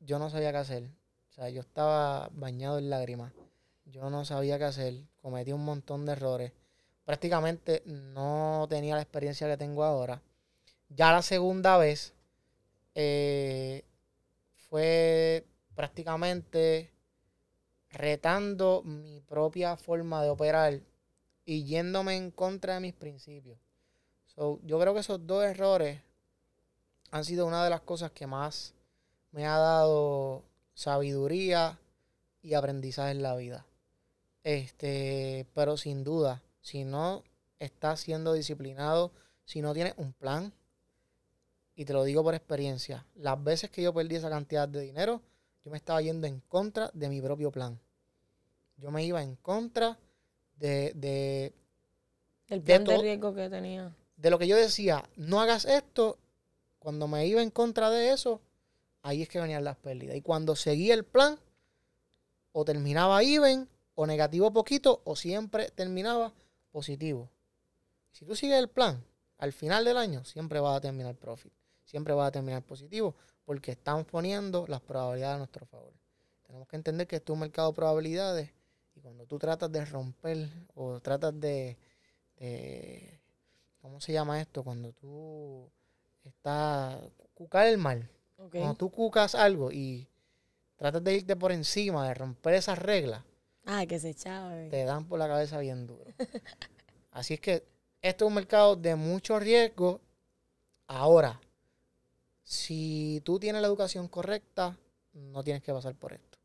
yo 0.00 0.18
no 0.18 0.30
sabía 0.30 0.50
qué 0.50 0.58
hacer. 0.58 0.82
O 1.30 1.32
sea, 1.32 1.48
yo 1.48 1.60
estaba 1.60 2.28
bañado 2.32 2.78
en 2.78 2.90
lágrimas. 2.90 3.32
Yo 3.84 4.10
no 4.10 4.24
sabía 4.24 4.58
qué 4.58 4.64
hacer. 4.64 4.94
Cometí 5.22 5.52
un 5.52 5.64
montón 5.64 6.06
de 6.06 6.12
errores. 6.12 6.52
Prácticamente 7.04 7.84
no 7.86 8.66
tenía 8.68 8.96
la 8.96 9.02
experiencia 9.02 9.46
que 9.46 9.56
tengo 9.56 9.84
ahora. 9.84 10.22
Ya 10.88 11.12
la 11.12 11.22
segunda 11.22 11.78
vez 11.78 12.12
eh, 12.96 13.84
fue 14.68 15.46
prácticamente 15.76 16.90
retando 17.90 18.82
mi 18.84 19.20
propia 19.20 19.76
forma 19.76 20.20
de 20.24 20.30
operar 20.30 20.80
y 21.44 21.62
yéndome 21.62 22.16
en 22.16 22.32
contra 22.32 22.74
de 22.74 22.80
mis 22.80 22.94
principios. 22.94 23.69
Yo 24.62 24.80
creo 24.80 24.94
que 24.94 25.00
esos 25.00 25.26
dos 25.26 25.44
errores 25.44 26.00
han 27.10 27.24
sido 27.24 27.46
una 27.46 27.62
de 27.62 27.70
las 27.70 27.82
cosas 27.82 28.10
que 28.12 28.26
más 28.26 28.74
me 29.32 29.46
ha 29.46 29.58
dado 29.58 30.42
sabiduría 30.74 31.78
y 32.42 32.54
aprendizaje 32.54 33.10
en 33.10 33.22
la 33.22 33.36
vida. 33.36 33.66
Este, 34.42 35.46
pero 35.54 35.76
sin 35.76 36.04
duda, 36.04 36.42
si 36.62 36.84
no 36.84 37.22
estás 37.58 38.00
siendo 38.00 38.32
disciplinado, 38.32 39.12
si 39.44 39.60
no 39.60 39.74
tienes 39.74 39.94
un 39.98 40.12
plan, 40.12 40.52
y 41.74 41.84
te 41.84 41.92
lo 41.92 42.04
digo 42.04 42.22
por 42.22 42.34
experiencia, 42.34 43.06
las 43.16 43.42
veces 43.42 43.70
que 43.70 43.82
yo 43.82 43.92
perdí 43.92 44.16
esa 44.16 44.30
cantidad 44.30 44.68
de 44.68 44.80
dinero, 44.80 45.20
yo 45.64 45.70
me 45.70 45.76
estaba 45.76 46.00
yendo 46.00 46.26
en 46.26 46.40
contra 46.40 46.90
de 46.94 47.08
mi 47.08 47.20
propio 47.20 47.50
plan. 47.50 47.78
Yo 48.76 48.90
me 48.90 49.04
iba 49.04 49.22
en 49.22 49.36
contra 49.36 49.98
de... 50.56 50.92
de 50.94 51.52
El 52.48 52.62
plan 52.62 52.84
de, 52.84 52.98
riesgo 52.98 53.34
que 53.34 53.50
tenía. 53.50 53.94
De 54.20 54.28
lo 54.28 54.38
que 54.38 54.46
yo 54.46 54.56
decía, 54.56 55.08
no 55.16 55.40
hagas 55.40 55.64
esto, 55.64 56.18
cuando 56.78 57.08
me 57.08 57.26
iba 57.26 57.42
en 57.42 57.50
contra 57.50 57.88
de 57.88 58.12
eso, 58.12 58.42
ahí 59.00 59.22
es 59.22 59.28
que 59.30 59.40
venían 59.40 59.64
las 59.64 59.76
pérdidas. 59.78 60.14
Y 60.14 60.20
cuando 60.20 60.56
seguía 60.56 60.92
el 60.92 61.04
plan, 61.04 61.38
o 62.52 62.64
terminaba 62.64 63.22
even, 63.22 63.66
o 63.94 64.06
negativo 64.06 64.52
poquito, 64.52 65.00
o 65.04 65.16
siempre 65.16 65.70
terminaba 65.70 66.34
positivo. 66.70 67.30
Si 68.12 68.26
tú 68.26 68.36
sigues 68.36 68.58
el 68.58 68.68
plan, 68.68 69.02
al 69.38 69.54
final 69.54 69.86
del 69.86 69.96
año 69.96 70.22
siempre 70.24 70.60
vas 70.60 70.76
a 70.76 70.80
terminar 70.82 71.14
profit, 71.14 71.52
siempre 71.84 72.12
vas 72.12 72.28
a 72.28 72.32
terminar 72.32 72.62
positivo, 72.62 73.14
porque 73.46 73.72
estamos 73.72 74.04
poniendo 74.06 74.66
las 74.66 74.82
probabilidades 74.82 75.36
a 75.36 75.38
nuestro 75.38 75.64
favor. 75.64 75.94
Tenemos 76.42 76.68
que 76.68 76.76
entender 76.76 77.06
que 77.06 77.16
esto 77.16 77.32
es 77.32 77.34
un 77.34 77.40
mercado 77.40 77.70
de 77.70 77.76
probabilidades 77.76 78.50
y 78.94 79.00
cuando 79.00 79.24
tú 79.24 79.38
tratas 79.38 79.72
de 79.72 79.84
romper 79.86 80.48
o 80.74 81.00
tratas 81.00 81.38
de, 81.40 81.78
¿cómo 83.80 84.00
se 84.00 84.12
llama 84.12 84.40
esto? 84.40 84.62
Cuando 84.62 84.92
tú 84.92 85.68
estás, 86.24 86.98
cucar 87.34 87.66
el 87.66 87.78
mal. 87.78 88.08
Cuando 88.36 88.74
tú 88.74 88.90
cucas 88.90 89.34
algo 89.34 89.70
y 89.70 90.08
tratas 90.76 91.04
de 91.04 91.14
irte 91.14 91.36
por 91.36 91.52
encima, 91.52 92.08
de 92.08 92.14
romper 92.14 92.54
esas 92.54 92.78
reglas. 92.78 93.22
Ah, 93.66 93.84
que 93.86 93.98
se 93.98 94.10
echaba. 94.10 94.50
Te 94.70 94.84
dan 94.84 95.06
por 95.06 95.18
la 95.18 95.28
cabeza 95.28 95.58
bien 95.58 95.86
duro. 95.86 96.04
Así 97.10 97.34
es 97.34 97.40
que 97.40 97.64
esto 98.00 98.24
es 98.24 98.28
un 98.28 98.34
mercado 98.34 98.76
de 98.76 98.94
mucho 98.94 99.38
riesgo. 99.38 100.00
Ahora, 100.86 101.38
si 102.42 103.20
tú 103.24 103.38
tienes 103.38 103.60
la 103.60 103.68
educación 103.68 104.08
correcta, 104.08 104.76
no 105.12 105.44
tienes 105.44 105.62
que 105.62 105.72
pasar 105.72 105.94
por 105.94 106.12
esto. 106.12 106.38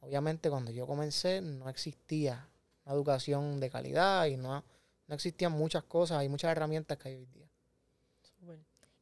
Obviamente 0.00 0.50
cuando 0.50 0.70
yo 0.70 0.86
comencé 0.86 1.40
no 1.40 1.68
existía 1.68 2.48
una 2.84 2.94
educación 2.94 3.58
de 3.58 3.70
calidad 3.70 4.26
y 4.26 4.36
no, 4.36 4.62
no 5.06 5.14
existían 5.14 5.52
muchas 5.52 5.84
cosas 5.84 6.24
y 6.24 6.28
muchas 6.28 6.50
herramientas 6.52 6.98
que 6.98 7.08
hay 7.08 7.14
hoy 7.16 7.26
día. 7.26 7.46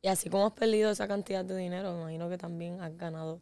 Y 0.02 0.08
así 0.08 0.28
como 0.28 0.46
has 0.46 0.52
perdido 0.52 0.90
esa 0.90 1.08
cantidad 1.08 1.44
de 1.44 1.56
dinero, 1.56 1.94
me 1.94 2.00
imagino 2.00 2.28
que 2.28 2.36
también 2.36 2.80
has 2.82 2.94
ganado. 2.96 3.40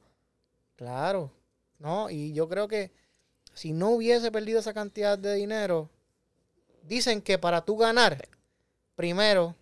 Claro, 0.76 1.32
no, 1.80 2.08
y 2.08 2.32
yo 2.32 2.48
creo 2.48 2.68
que 2.68 2.92
si 3.52 3.72
no 3.72 3.90
hubiese 3.90 4.30
perdido 4.30 4.60
esa 4.60 4.72
cantidad 4.72 5.18
de 5.18 5.34
dinero, 5.34 5.90
dicen 6.84 7.20
que 7.20 7.36
para 7.36 7.64
tú 7.64 7.76
ganar, 7.76 8.28
primero 8.94 9.56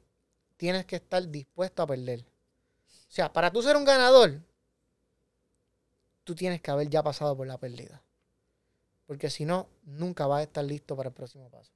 tienes 0.59 0.85
que 0.85 0.97
estar 0.97 1.27
dispuesto 1.27 1.83
a 1.83 1.87
perder. 1.87 2.21
O 2.21 3.13
sea, 3.13 3.33
para 3.33 3.51
tú 3.51 3.63
ser 3.63 3.77
un 3.77 3.85
ganador, 3.87 4.41
tú 6.25 6.35
tienes 6.35 6.61
que 6.61 6.71
haber 6.71 6.91
ya 6.91 7.03
pasado 7.03 7.35
por 7.35 7.47
la 7.47 7.57
pérdida. 7.57 8.03
Porque 9.07 9.31
si 9.31 9.47
no, 9.47 9.69
nunca 9.85 10.27
vas 10.27 10.41
a 10.41 10.43
estar 10.43 10.65
listo 10.65 10.95
para 10.95 11.09
el 11.09 11.15
próximo 11.15 11.49
paso. 11.49 11.73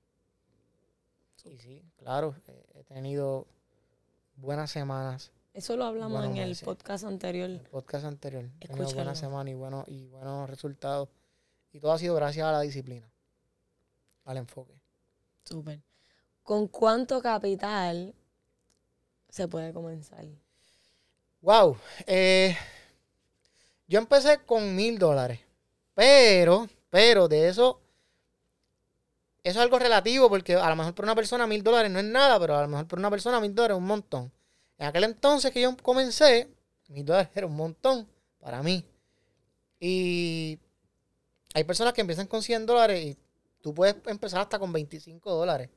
Y 1.44 1.58
sí, 1.58 1.82
claro, 1.98 2.34
he 2.74 2.84
tenido 2.84 3.46
buenas 4.36 4.70
semanas. 4.70 5.30
Eso 5.52 5.76
lo 5.76 5.84
hablamos 5.84 6.24
en 6.24 6.38
el 6.38 6.56
podcast 6.56 7.04
anterior. 7.04 7.50
El 7.50 7.60
podcast 7.60 8.06
anterior. 8.06 8.50
Buenas 8.94 9.18
semanas 9.18 9.52
y, 9.52 9.54
bueno, 9.54 9.84
y 9.86 10.06
buenos 10.06 10.48
resultados. 10.48 11.08
Y 11.72 11.80
todo 11.80 11.92
ha 11.92 11.98
sido 11.98 12.14
gracias 12.14 12.46
a 12.46 12.52
la 12.52 12.60
disciplina, 12.60 13.08
al 14.24 14.38
enfoque. 14.38 14.74
Súper. 15.44 15.80
¿Con 16.42 16.66
cuánto 16.68 17.20
capital 17.20 18.14
se 19.28 19.46
puede 19.48 19.72
comenzar? 19.72 20.24
Wow. 21.40 21.76
Eh, 22.06 22.56
yo 23.86 23.98
empecé 23.98 24.38
con 24.44 24.74
mil 24.74 24.98
dólares. 24.98 25.40
Pero, 25.94 26.68
pero 26.90 27.28
de 27.28 27.48
eso, 27.48 27.80
eso 29.44 29.58
es 29.58 29.62
algo 29.62 29.78
relativo 29.78 30.30
porque 30.30 30.54
a 30.54 30.70
lo 30.70 30.74
mejor 30.74 30.94
por 30.94 31.04
una 31.04 31.14
persona 31.14 31.46
mil 31.46 31.62
dólares 31.62 31.90
no 31.90 31.98
es 31.98 32.04
nada, 32.06 32.40
pero 32.40 32.56
a 32.56 32.62
lo 32.62 32.68
mejor 32.68 32.88
por 32.88 32.98
una 32.98 33.10
persona 33.10 33.40
mil 33.40 33.54
dólares 33.54 33.76
es 33.76 33.78
un 33.78 33.86
montón. 33.86 34.32
En 34.78 34.86
aquel 34.86 35.04
entonces 35.04 35.52
que 35.52 35.60
yo 35.60 35.76
comencé, 35.76 36.48
mil 36.88 37.04
dólares 37.04 37.28
era 37.34 37.46
un 37.46 37.54
montón 37.54 38.08
para 38.40 38.62
mí. 38.62 38.86
Y 39.78 40.58
hay 41.52 41.64
personas 41.64 41.92
que 41.92 42.00
empiezan 42.00 42.26
con 42.26 42.42
100 42.42 42.64
dólares 42.64 43.04
y 43.04 43.18
tú 43.60 43.74
puedes 43.74 43.96
empezar 44.06 44.40
hasta 44.40 44.58
con 44.58 44.72
25 44.72 45.30
dólares. 45.30 45.68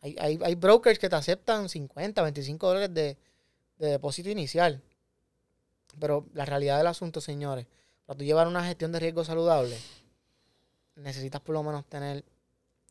Hay, 0.00 0.16
hay, 0.18 0.54
brokers 0.54 0.98
que 0.98 1.08
te 1.08 1.16
aceptan 1.16 1.68
50, 1.68 2.22
25 2.22 2.66
dólares 2.66 2.92
de, 2.92 3.18
de 3.78 3.86
depósito 3.86 4.30
inicial. 4.30 4.82
Pero 5.98 6.26
la 6.32 6.44
realidad 6.46 6.78
del 6.78 6.86
asunto, 6.86 7.20
señores, 7.20 7.66
para 8.06 8.18
tú 8.18 8.24
llevar 8.24 8.46
una 8.46 8.64
gestión 8.64 8.92
de 8.92 9.00
riesgo 9.00 9.24
saludable, 9.24 9.78
necesitas 10.96 11.40
por 11.40 11.54
lo 11.54 11.62
menos 11.62 11.84
tener 11.86 12.24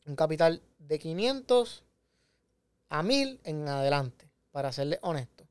un 0.06 0.16
capital 0.16 0.62
de 0.78 0.98
500 0.98 1.84
a 2.88 3.02
1000 3.02 3.40
en 3.44 3.68
adelante, 3.68 4.28
para 4.50 4.72
serle 4.72 4.98
honesto. 5.02 5.46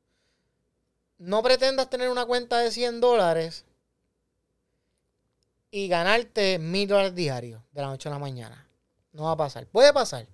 No 1.18 1.42
pretendas 1.42 1.90
tener 1.90 2.08
una 2.08 2.26
cuenta 2.26 2.58
de 2.58 2.70
100 2.70 3.00
dólares 3.00 3.64
y 5.70 5.88
ganarte 5.88 6.58
1000 6.58 6.88
dólares 6.88 7.14
diarios 7.14 7.62
de 7.72 7.82
la 7.82 7.88
noche 7.88 8.08
a 8.08 8.12
la 8.12 8.18
mañana. 8.18 8.68
No 9.12 9.24
va 9.24 9.32
a 9.32 9.36
pasar. 9.36 9.66
Puede 9.66 9.92
pasar. 9.92 10.26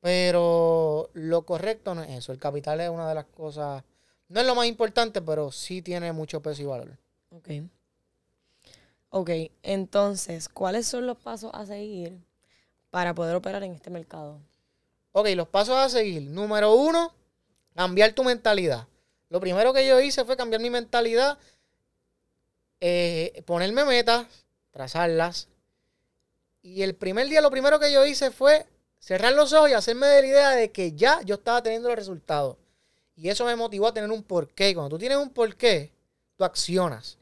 Pero 0.00 1.10
lo 1.12 1.44
correcto 1.44 1.94
no 1.94 2.02
es 2.02 2.10
eso. 2.10 2.32
El 2.32 2.38
capital 2.38 2.80
es 2.80 2.88
una 2.88 3.08
de 3.08 3.14
las 3.14 3.26
cosas 3.26 3.84
no 4.30 4.40
es 4.40 4.46
lo 4.46 4.54
más 4.54 4.66
importante, 4.66 5.20
pero 5.20 5.50
sí 5.50 5.82
tiene 5.82 6.12
mucho 6.12 6.40
peso 6.40 6.62
y 6.62 6.64
valor. 6.64 6.96
Ok. 7.30 7.48
Ok, 9.08 9.30
entonces, 9.64 10.48
¿cuáles 10.48 10.86
son 10.86 11.08
los 11.08 11.18
pasos 11.18 11.50
a 11.52 11.66
seguir 11.66 12.20
para 12.90 13.14
poder 13.14 13.36
operar 13.36 13.62
en 13.62 13.72
este 13.72 13.90
mercado? 13.90 14.40
Ok, 15.12 15.28
los 15.34 15.48
pasos 15.48 15.76
a 15.76 15.88
seguir. 15.88 16.22
Número 16.22 16.74
uno, 16.74 17.12
cambiar 17.74 18.12
tu 18.12 18.24
mentalidad. 18.24 18.86
Lo 19.28 19.40
primero 19.40 19.72
que 19.72 19.86
yo 19.86 20.00
hice 20.00 20.24
fue 20.24 20.36
cambiar 20.36 20.60
mi 20.60 20.70
mentalidad, 20.70 21.38
eh, 22.80 23.42
ponerme 23.46 23.84
metas, 23.84 24.26
trazarlas. 24.70 25.48
Y 26.62 26.82
el 26.82 26.94
primer 26.94 27.28
día 27.28 27.40
lo 27.40 27.50
primero 27.50 27.78
que 27.78 27.92
yo 27.92 28.04
hice 28.04 28.30
fue 28.30 28.66
cerrar 28.98 29.32
los 29.32 29.52
ojos 29.52 29.70
y 29.70 29.74
hacerme 29.74 30.06
de 30.06 30.20
la 30.22 30.26
idea 30.26 30.50
de 30.50 30.70
que 30.70 30.92
ya 30.92 31.22
yo 31.22 31.36
estaba 31.36 31.62
teniendo 31.62 31.88
los 31.88 31.96
resultados. 31.96 32.56
Y 33.16 33.28
eso 33.28 33.44
me 33.44 33.56
motivó 33.56 33.88
a 33.88 33.94
tener 33.94 34.10
un 34.10 34.22
porqué. 34.22 34.74
Cuando 34.74 34.90
tú 34.90 34.98
tienes 34.98 35.18
un 35.18 35.30
porqué, 35.30 35.92
tú 36.36 36.44
accionas. 36.44 37.18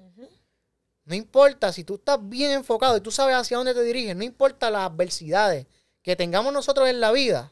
No 1.09 1.15
importa 1.15 1.73
si 1.73 1.85
tú 1.85 1.95
estás 1.95 2.19
bien 2.29 2.51
enfocado 2.51 2.99
y 2.99 3.01
tú 3.01 3.11
sabes 3.11 3.35
hacia 3.35 3.57
dónde 3.57 3.73
te 3.73 3.83
diriges, 3.83 4.15
no 4.15 4.25
importa 4.25 4.71
las 4.71 4.91
adversidades 4.91 5.67
que 6.03 6.17
tengamos 6.17 6.53
nosotros 6.53 6.87
en 6.87 7.01
la 7.01 7.13
vida, 7.13 7.51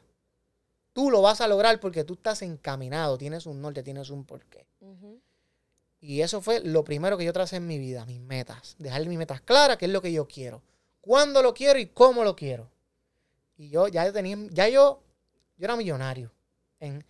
tú 0.93 1.11
lo 1.11 1.23
vas 1.23 1.41
a 1.41 1.49
lograr 1.49 1.81
porque 1.81 2.05
tú 2.05 2.15
estás 2.15 2.43
encaminado, 2.43 3.17
tienes 3.17 3.47
un 3.47 3.63
norte, 3.63 3.83
tienes 3.83 4.11
un 4.11 4.27
porqué. 4.27 4.67
Y 6.01 6.21
eso 6.21 6.43
fue 6.43 6.61
lo 6.61 6.85
primero 6.85 7.17
que 7.17 7.25
yo 7.25 7.33
tracé 7.33 7.57
en 7.57 7.67
mi 7.67 7.79
vida, 7.79 8.05
mis 8.05 8.21
metas. 8.21 8.77
Dejar 8.79 9.07
mis 9.07 9.17
metas 9.17 9.41
claras, 9.41 9.79
qué 9.79 9.87
es 9.87 9.91
lo 9.91 10.03
que 10.03 10.13
yo 10.13 10.29
quiero, 10.29 10.63
cuándo 11.01 11.43
lo 11.43 11.55
quiero 11.55 11.79
y 11.79 11.87
cómo 11.87 12.25
lo 12.25 12.37
quiero. 12.37 12.71
Y 13.57 13.71
yo 13.71 13.89
ya 13.89 14.13
tenía, 14.13 14.37
ya 14.51 14.69
yo, 14.69 15.03
yo 15.57 15.65
era 15.65 15.77
millonario. 15.77 16.31
En, 16.79 17.03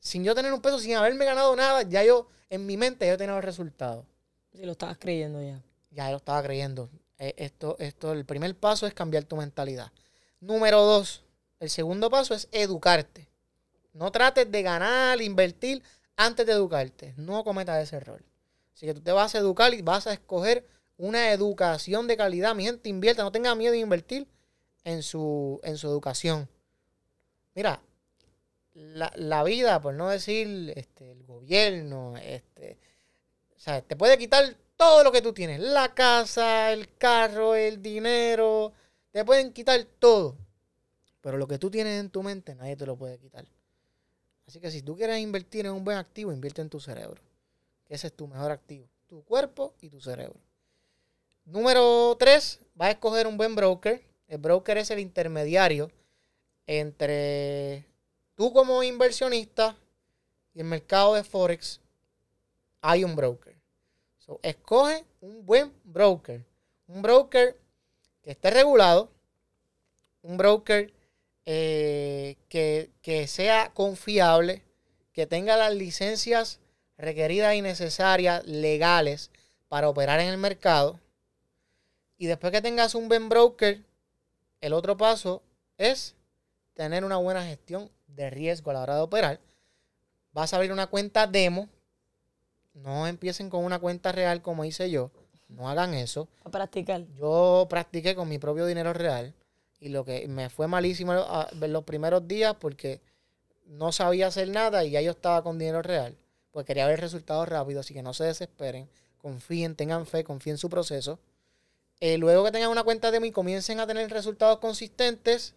sin 0.00 0.22
yo 0.22 0.34
tener 0.34 0.52
un 0.52 0.60
peso, 0.60 0.78
sin 0.78 0.96
haberme 0.96 1.24
ganado 1.24 1.56
nada, 1.56 1.80
ya 1.80 2.04
yo, 2.04 2.28
en 2.50 2.66
mi 2.66 2.76
mente, 2.76 3.08
yo 3.08 3.16
tenía 3.16 3.34
los 3.34 3.44
resultados. 3.44 4.04
Sí, 4.52 4.66
lo 4.66 4.72
estabas 4.72 4.98
creyendo 4.98 5.42
ya. 5.42 5.62
Ya 5.98 6.12
lo 6.12 6.18
estaba 6.18 6.40
creyendo. 6.44 6.88
Eh, 7.18 7.34
esto, 7.38 7.74
esto, 7.80 8.12
el 8.12 8.24
primer 8.24 8.54
paso 8.54 8.86
es 8.86 8.94
cambiar 8.94 9.24
tu 9.24 9.34
mentalidad. 9.34 9.90
Número 10.38 10.80
dos, 10.84 11.24
el 11.58 11.70
segundo 11.70 12.08
paso 12.08 12.34
es 12.34 12.46
educarte. 12.52 13.26
No 13.94 14.12
trates 14.12 14.48
de 14.48 14.62
ganar, 14.62 15.20
invertir 15.20 15.82
antes 16.14 16.46
de 16.46 16.52
educarte. 16.52 17.14
No 17.16 17.42
cometas 17.42 17.82
ese 17.82 17.96
error. 17.96 18.22
Así 18.72 18.86
que 18.86 18.94
tú 18.94 19.00
te 19.00 19.10
vas 19.10 19.34
a 19.34 19.38
educar 19.38 19.74
y 19.74 19.82
vas 19.82 20.06
a 20.06 20.12
escoger 20.12 20.64
una 20.98 21.32
educación 21.32 22.06
de 22.06 22.16
calidad. 22.16 22.54
Mi 22.54 22.62
gente, 22.62 22.88
invierta, 22.88 23.24
no 23.24 23.32
tenga 23.32 23.56
miedo 23.56 23.72
de 23.72 23.80
invertir 23.80 24.28
en 24.84 25.02
su, 25.02 25.58
en 25.64 25.78
su 25.78 25.88
educación. 25.88 26.48
Mira, 27.56 27.82
la, 28.72 29.42
vida, 29.42 29.82
por 29.82 29.94
no 29.94 30.10
decir 30.10 30.72
este, 30.76 31.10
el 31.10 31.24
gobierno, 31.24 32.16
este, 32.18 32.78
o 33.56 33.58
sea, 33.58 33.82
te 33.82 33.96
puede 33.96 34.16
quitar 34.16 34.56
todo 34.78 35.02
lo 35.04 35.12
que 35.12 35.20
tú 35.20 35.34
tienes. 35.34 35.60
La 35.60 35.92
casa, 35.92 36.72
el 36.72 36.96
carro, 36.96 37.54
el 37.54 37.82
dinero. 37.82 38.72
Te 39.10 39.24
pueden 39.24 39.52
quitar 39.52 39.84
todo. 39.98 40.38
Pero 41.20 41.36
lo 41.36 41.46
que 41.46 41.58
tú 41.58 41.70
tienes 41.70 42.00
en 42.00 42.08
tu 42.08 42.22
mente, 42.22 42.54
nadie 42.54 42.76
te 42.76 42.86
lo 42.86 42.96
puede 42.96 43.18
quitar. 43.18 43.44
Así 44.46 44.60
que 44.60 44.70
si 44.70 44.80
tú 44.80 44.96
quieres 44.96 45.18
invertir 45.18 45.66
en 45.66 45.72
un 45.72 45.84
buen 45.84 45.98
activo, 45.98 46.32
invierte 46.32 46.62
en 46.62 46.70
tu 46.70 46.80
cerebro. 46.80 47.20
Ese 47.88 48.06
es 48.06 48.12
tu 48.14 48.28
mejor 48.28 48.52
activo. 48.52 48.88
Tu 49.08 49.22
cuerpo 49.24 49.74
y 49.80 49.90
tu 49.90 50.00
cerebro. 50.00 50.38
Número 51.44 52.16
tres, 52.18 52.60
vas 52.74 52.88
a 52.88 52.92
escoger 52.92 53.26
un 53.26 53.36
buen 53.36 53.56
broker. 53.56 54.00
El 54.28 54.38
broker 54.38 54.78
es 54.78 54.90
el 54.90 55.00
intermediario 55.00 55.90
entre 56.66 57.84
tú 58.36 58.52
como 58.52 58.82
inversionista 58.82 59.76
y 60.54 60.60
el 60.60 60.66
mercado 60.66 61.14
de 61.14 61.24
Forex. 61.24 61.80
Hay 62.80 63.02
un 63.02 63.16
broker 63.16 63.57
escoge 64.42 65.04
un 65.20 65.44
buen 65.44 65.72
broker. 65.84 66.44
Un 66.86 67.02
broker 67.02 67.56
que 68.22 68.32
esté 68.32 68.50
regulado. 68.50 69.10
Un 70.22 70.36
broker 70.36 70.92
eh, 71.46 72.36
que, 72.48 72.90
que 73.02 73.26
sea 73.26 73.72
confiable. 73.74 74.62
Que 75.12 75.26
tenga 75.26 75.56
las 75.56 75.74
licencias 75.74 76.60
requeridas 76.96 77.54
y 77.54 77.62
necesarias 77.62 78.44
legales 78.44 79.30
para 79.68 79.88
operar 79.88 80.20
en 80.20 80.28
el 80.28 80.38
mercado. 80.38 81.00
Y 82.16 82.26
después 82.26 82.52
que 82.52 82.62
tengas 82.62 82.94
un 82.94 83.08
buen 83.08 83.28
broker, 83.28 83.82
el 84.60 84.72
otro 84.72 84.96
paso 84.96 85.42
es 85.76 86.16
tener 86.74 87.04
una 87.04 87.16
buena 87.16 87.44
gestión 87.44 87.90
de 88.08 88.30
riesgo 88.30 88.70
a 88.70 88.74
la 88.74 88.82
hora 88.82 88.96
de 88.96 89.02
operar. 89.02 89.40
Vas 90.32 90.52
a 90.52 90.56
abrir 90.56 90.72
una 90.72 90.88
cuenta 90.88 91.26
demo 91.26 91.68
no 92.82 93.06
empiecen 93.06 93.50
con 93.50 93.64
una 93.64 93.78
cuenta 93.78 94.12
real 94.12 94.42
como 94.42 94.64
hice 94.64 94.90
yo. 94.90 95.10
No 95.48 95.68
hagan 95.68 95.94
eso. 95.94 96.28
A 96.44 96.50
practicar. 96.50 97.06
Yo 97.16 97.66
practiqué 97.70 98.14
con 98.14 98.28
mi 98.28 98.38
propio 98.38 98.66
dinero 98.66 98.92
real. 98.92 99.34
Y 99.80 99.88
lo 99.88 100.04
que 100.04 100.26
me 100.28 100.50
fue 100.50 100.66
malísimo 100.66 101.12
ah, 101.12 101.48
los 101.52 101.84
primeros 101.84 102.26
días 102.26 102.54
porque 102.58 103.00
no 103.66 103.92
sabía 103.92 104.26
hacer 104.26 104.48
nada 104.48 104.84
y 104.84 104.90
ya 104.90 105.00
yo 105.00 105.12
estaba 105.12 105.42
con 105.42 105.58
dinero 105.58 105.82
real. 105.82 106.16
Pues 106.50 106.66
quería 106.66 106.86
ver 106.86 107.00
resultados 107.00 107.48
rápidos. 107.48 107.86
Así 107.86 107.94
que 107.94 108.02
no 108.02 108.12
se 108.12 108.24
desesperen. 108.24 108.88
Confíen, 109.18 109.74
tengan 109.74 110.06
fe, 110.06 110.24
confíen 110.24 110.54
en 110.54 110.58
su 110.58 110.68
proceso. 110.68 111.18
Eh, 112.00 112.18
luego 112.18 112.44
que 112.44 112.52
tengan 112.52 112.70
una 112.70 112.84
cuenta 112.84 113.10
de 113.10 113.20
mí, 113.20 113.32
comiencen 113.32 113.80
a 113.80 113.86
tener 113.86 114.08
resultados 114.10 114.58
consistentes, 114.58 115.54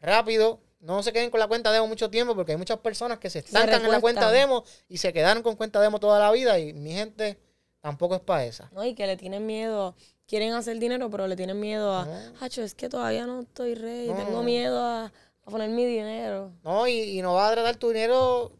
rápido, 0.00 0.58
no 0.84 1.02
se 1.02 1.12
queden 1.12 1.30
con 1.30 1.40
la 1.40 1.48
cuenta 1.48 1.72
demo 1.72 1.86
mucho 1.86 2.10
tiempo 2.10 2.34
porque 2.34 2.52
hay 2.52 2.58
muchas 2.58 2.78
personas 2.78 3.18
que 3.18 3.30
se 3.30 3.38
estancan 3.40 3.84
en 3.84 3.90
la 3.90 4.00
cuenta 4.00 4.30
demo 4.30 4.64
y 4.88 4.98
se 4.98 5.12
quedaron 5.12 5.42
con 5.42 5.56
cuenta 5.56 5.80
demo 5.80 5.98
toda 5.98 6.18
la 6.20 6.30
vida 6.30 6.58
y 6.58 6.74
mi 6.74 6.92
gente 6.92 7.38
tampoco 7.80 8.14
es 8.14 8.20
para 8.20 8.44
esa. 8.44 8.70
No, 8.72 8.84
y 8.84 8.94
que 8.94 9.06
le 9.06 9.16
tienen 9.16 9.46
miedo, 9.46 9.94
quieren 10.26 10.52
hacer 10.52 10.78
dinero, 10.78 11.10
pero 11.10 11.26
le 11.26 11.36
tienen 11.36 11.58
miedo 11.58 11.92
a, 11.92 12.06
hacho, 12.40 12.62
es 12.62 12.74
que 12.74 12.88
todavía 12.90 13.26
no 13.26 13.40
estoy 13.40 13.74
rey, 13.74 14.12
tengo 14.14 14.42
miedo 14.42 14.82
a, 14.82 15.10
poner 15.44 15.70
mi 15.70 15.86
dinero. 15.86 16.52
No, 16.62 16.86
y, 16.86 17.20
no 17.22 17.34
vas 17.34 17.52
a 17.52 17.54
tratar 17.54 17.76
tu 17.76 17.88
dinero, 17.88 18.52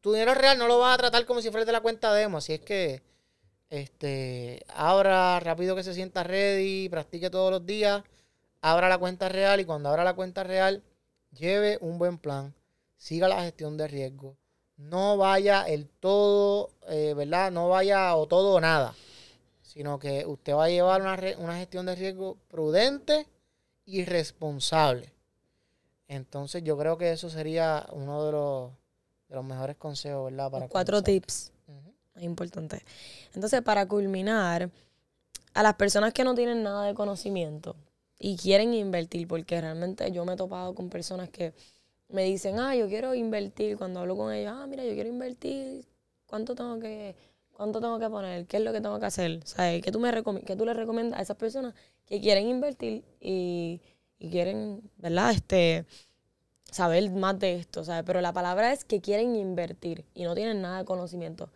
tu 0.00 0.12
dinero 0.12 0.32
real 0.32 0.56
no 0.58 0.66
lo 0.66 0.78
vas 0.78 0.94
a 0.94 0.98
tratar 0.98 1.26
como 1.26 1.42
si 1.42 1.50
fuera 1.50 1.66
de 1.66 1.72
la 1.72 1.80
cuenta 1.80 2.14
demo, 2.14 2.38
así 2.38 2.54
es 2.54 2.60
que 2.60 3.02
este, 3.68 4.64
abra 4.68 5.38
rápido 5.40 5.76
que 5.76 5.82
se 5.82 5.92
sienta 5.92 6.22
ready, 6.22 6.88
practique 6.88 7.28
todos 7.28 7.50
los 7.50 7.66
días, 7.66 8.02
abra 8.62 8.88
la 8.88 8.96
cuenta 8.96 9.28
real 9.28 9.60
y 9.60 9.66
cuando 9.66 9.90
abra 9.90 10.02
la 10.02 10.14
cuenta 10.14 10.42
real 10.44 10.82
lleve 11.38 11.78
un 11.80 11.98
buen 11.98 12.18
plan, 12.18 12.54
siga 12.96 13.28
la 13.28 13.42
gestión 13.42 13.76
de 13.76 13.88
riesgo, 13.88 14.36
no 14.76 15.16
vaya 15.16 15.62
el 15.62 15.88
todo, 15.88 16.70
eh, 16.88 17.14
¿verdad? 17.16 17.50
No 17.50 17.68
vaya 17.68 18.14
o 18.16 18.26
todo 18.26 18.54
o 18.54 18.60
nada, 18.60 18.94
sino 19.62 19.98
que 19.98 20.26
usted 20.26 20.54
va 20.54 20.64
a 20.64 20.68
llevar 20.68 21.00
una, 21.00 21.18
una 21.38 21.56
gestión 21.56 21.86
de 21.86 21.94
riesgo 21.94 22.36
prudente 22.48 23.26
y 23.84 24.04
responsable. 24.04 25.12
Entonces 26.08 26.62
yo 26.62 26.76
creo 26.76 26.98
que 26.98 27.12
eso 27.12 27.30
sería 27.30 27.86
uno 27.92 28.24
de 28.24 28.32
los, 28.32 28.70
de 29.28 29.34
los 29.34 29.44
mejores 29.44 29.76
consejos, 29.76 30.30
¿verdad? 30.30 30.50
Para 30.50 30.68
cuatro 30.68 31.02
tips. 31.02 31.52
Es 32.14 32.22
importante. 32.22 32.82
Entonces, 33.34 33.60
para 33.62 33.86
culminar, 33.86 34.70
a 35.56 35.62
las 35.62 35.74
personas 35.74 36.12
que 36.12 36.24
no 36.24 36.34
tienen 36.34 36.62
nada 36.62 36.84
de 36.84 36.94
conocimiento, 36.94 37.76
y 38.18 38.36
quieren 38.36 38.74
invertir, 38.74 39.28
porque 39.28 39.60
realmente 39.60 40.10
yo 40.12 40.24
me 40.24 40.34
he 40.34 40.36
topado 40.36 40.74
con 40.74 40.88
personas 40.88 41.28
que 41.28 41.52
me 42.08 42.24
dicen, 42.24 42.58
ah, 42.58 42.74
yo 42.74 42.88
quiero 42.88 43.14
invertir, 43.14 43.76
cuando 43.76 44.00
hablo 44.00 44.16
con 44.16 44.32
ellos, 44.32 44.52
ah, 44.54 44.66
mira, 44.66 44.84
yo 44.84 44.94
quiero 44.94 45.08
invertir, 45.08 45.84
¿cuánto 46.26 46.54
tengo 46.54 46.78
que, 46.78 47.16
cuánto 47.52 47.80
tengo 47.80 47.98
que 47.98 48.08
poner? 48.08 48.46
¿Qué 48.46 48.58
es 48.58 48.62
lo 48.62 48.72
que 48.72 48.80
tengo 48.80 48.98
que 48.98 49.06
hacer? 49.06 49.40
¿Sabes? 49.44 49.82
¿Qué 49.82 49.90
tú, 49.90 50.00
me 50.00 50.12
qué 50.44 50.56
tú 50.56 50.64
le 50.64 50.74
recomiendas 50.74 51.18
a 51.18 51.22
esas 51.22 51.36
personas 51.36 51.74
que 52.06 52.20
quieren 52.20 52.48
invertir 52.48 53.04
y, 53.20 53.80
quieren, 54.18 54.82
¿verdad? 54.96 55.32
Este, 55.32 55.84
saber 56.70 57.10
más 57.10 57.38
de 57.38 57.56
esto, 57.56 57.84
¿sabes? 57.84 58.04
Pero 58.06 58.20
la 58.20 58.32
palabra 58.32 58.72
es 58.72 58.84
que 58.84 59.00
quieren 59.00 59.36
invertir 59.36 60.04
y 60.14 60.24
no 60.24 60.34
tienen 60.34 60.62
nada 60.62 60.78
de 60.78 60.84
conocimiento. 60.84 61.50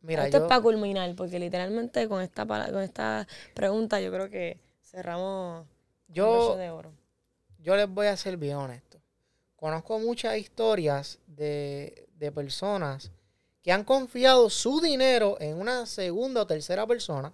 Mira, 0.00 0.24
esto 0.24 0.38
es 0.38 0.42
para 0.44 0.60
culminar, 0.60 1.14
porque 1.14 1.38
literalmente 1.38 2.08
con 2.08 2.22
esta, 2.22 2.44
con 2.46 2.82
esta 2.82 3.28
pregunta 3.54 4.00
yo 4.00 4.10
creo 4.10 4.30
que 4.30 4.58
cerramos 4.82 5.66
yo, 6.12 6.56
yo 7.58 7.76
les 7.76 7.88
voy 7.88 8.06
a 8.06 8.16
ser 8.16 8.36
bien 8.36 8.56
honesto. 8.56 9.00
Conozco 9.56 9.98
muchas 10.00 10.36
historias 10.38 11.20
de, 11.26 12.08
personas 12.34 13.12
que 13.62 13.70
han 13.70 13.84
confiado 13.84 14.50
su 14.50 14.80
dinero 14.80 15.36
en 15.40 15.60
una 15.60 15.86
segunda 15.86 16.42
o 16.42 16.46
tercera 16.46 16.86
persona. 16.86 17.32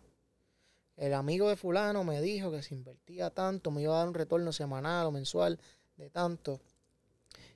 El 0.96 1.14
amigo 1.14 1.48
de 1.48 1.56
fulano 1.56 2.04
me 2.04 2.20
dijo 2.20 2.50
que 2.50 2.62
si 2.62 2.74
invertía 2.74 3.30
tanto 3.30 3.70
me 3.70 3.82
iba 3.82 3.94
a 3.94 3.98
dar 3.98 4.08
un 4.08 4.14
retorno 4.14 4.52
semanal 4.52 5.06
o 5.06 5.10
mensual 5.10 5.58
de 5.96 6.10
tanto. 6.10 6.60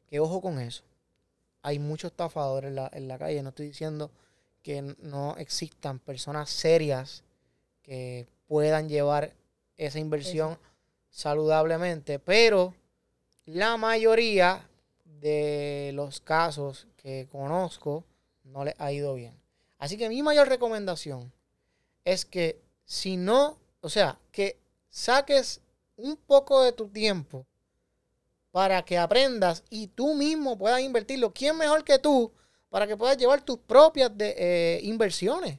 Que 0.07 0.21
ojo 0.21 0.41
con 0.41 0.59
eso. 0.59 0.85
Hay 1.61 1.79
muchos 1.79 2.11
estafadores 2.11 2.69
en 2.69 2.77
la, 2.77 2.91
en 2.95 3.09
la 3.09 3.19
calle. 3.19 3.43
No 3.43 3.51
estoy 3.51 3.67
diciendo 3.67 4.11
que 4.63 4.81
no 5.01 5.37
existan 5.37 5.99
personas 5.99 6.49
serias 6.49 7.25
que 7.83 8.27
puedan 8.47 8.89
llevar 8.89 9.35
esa 9.77 9.99
inversión 9.99 10.59
saludablemente, 11.13 12.19
pero 12.19 12.75
la 13.45 13.77
mayoría 13.77 14.69
de 15.05 15.93
los 15.95 16.21
casos 16.21 16.89
que 16.97 17.29
conozco 17.31 18.05
no 18.43 18.65
les 18.65 18.75
ha 18.79 18.91
ido 18.91 19.15
bien. 19.15 19.39
Así 19.79 19.97
que 19.97 20.09
mi 20.09 20.23
mayor 20.23 20.49
recomendación 20.49 21.33
es 22.05 22.25
que 22.25 22.61
si 22.85 23.17
no, 23.17 23.59
o 23.81 23.89
sea, 23.89 24.19
que 24.33 24.59
saques 24.89 25.61
un 25.97 26.17
poco 26.17 26.63
de 26.63 26.73
tu 26.73 26.89
tiempo 26.89 27.47
para 28.51 28.83
que 28.85 28.99
aprendas 28.99 29.63
y 29.71 29.89
tú 29.89 30.15
mismo 30.15 30.59
puedas 30.59 30.81
invertirlo. 30.81 31.33
¿Quién 31.33 31.57
mejor 31.57 31.85
que 31.85 31.99
tú 31.99 32.33
para 32.71 32.87
que 32.87 32.97
puedas 32.97 33.17
llevar 33.19 33.43
tus 33.43 33.59
propias 33.59 34.11
eh, 34.19 34.81
inversiones? 34.83 35.59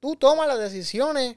Tú 0.00 0.16
tomas 0.16 0.48
las 0.48 0.58
decisiones 0.58 1.36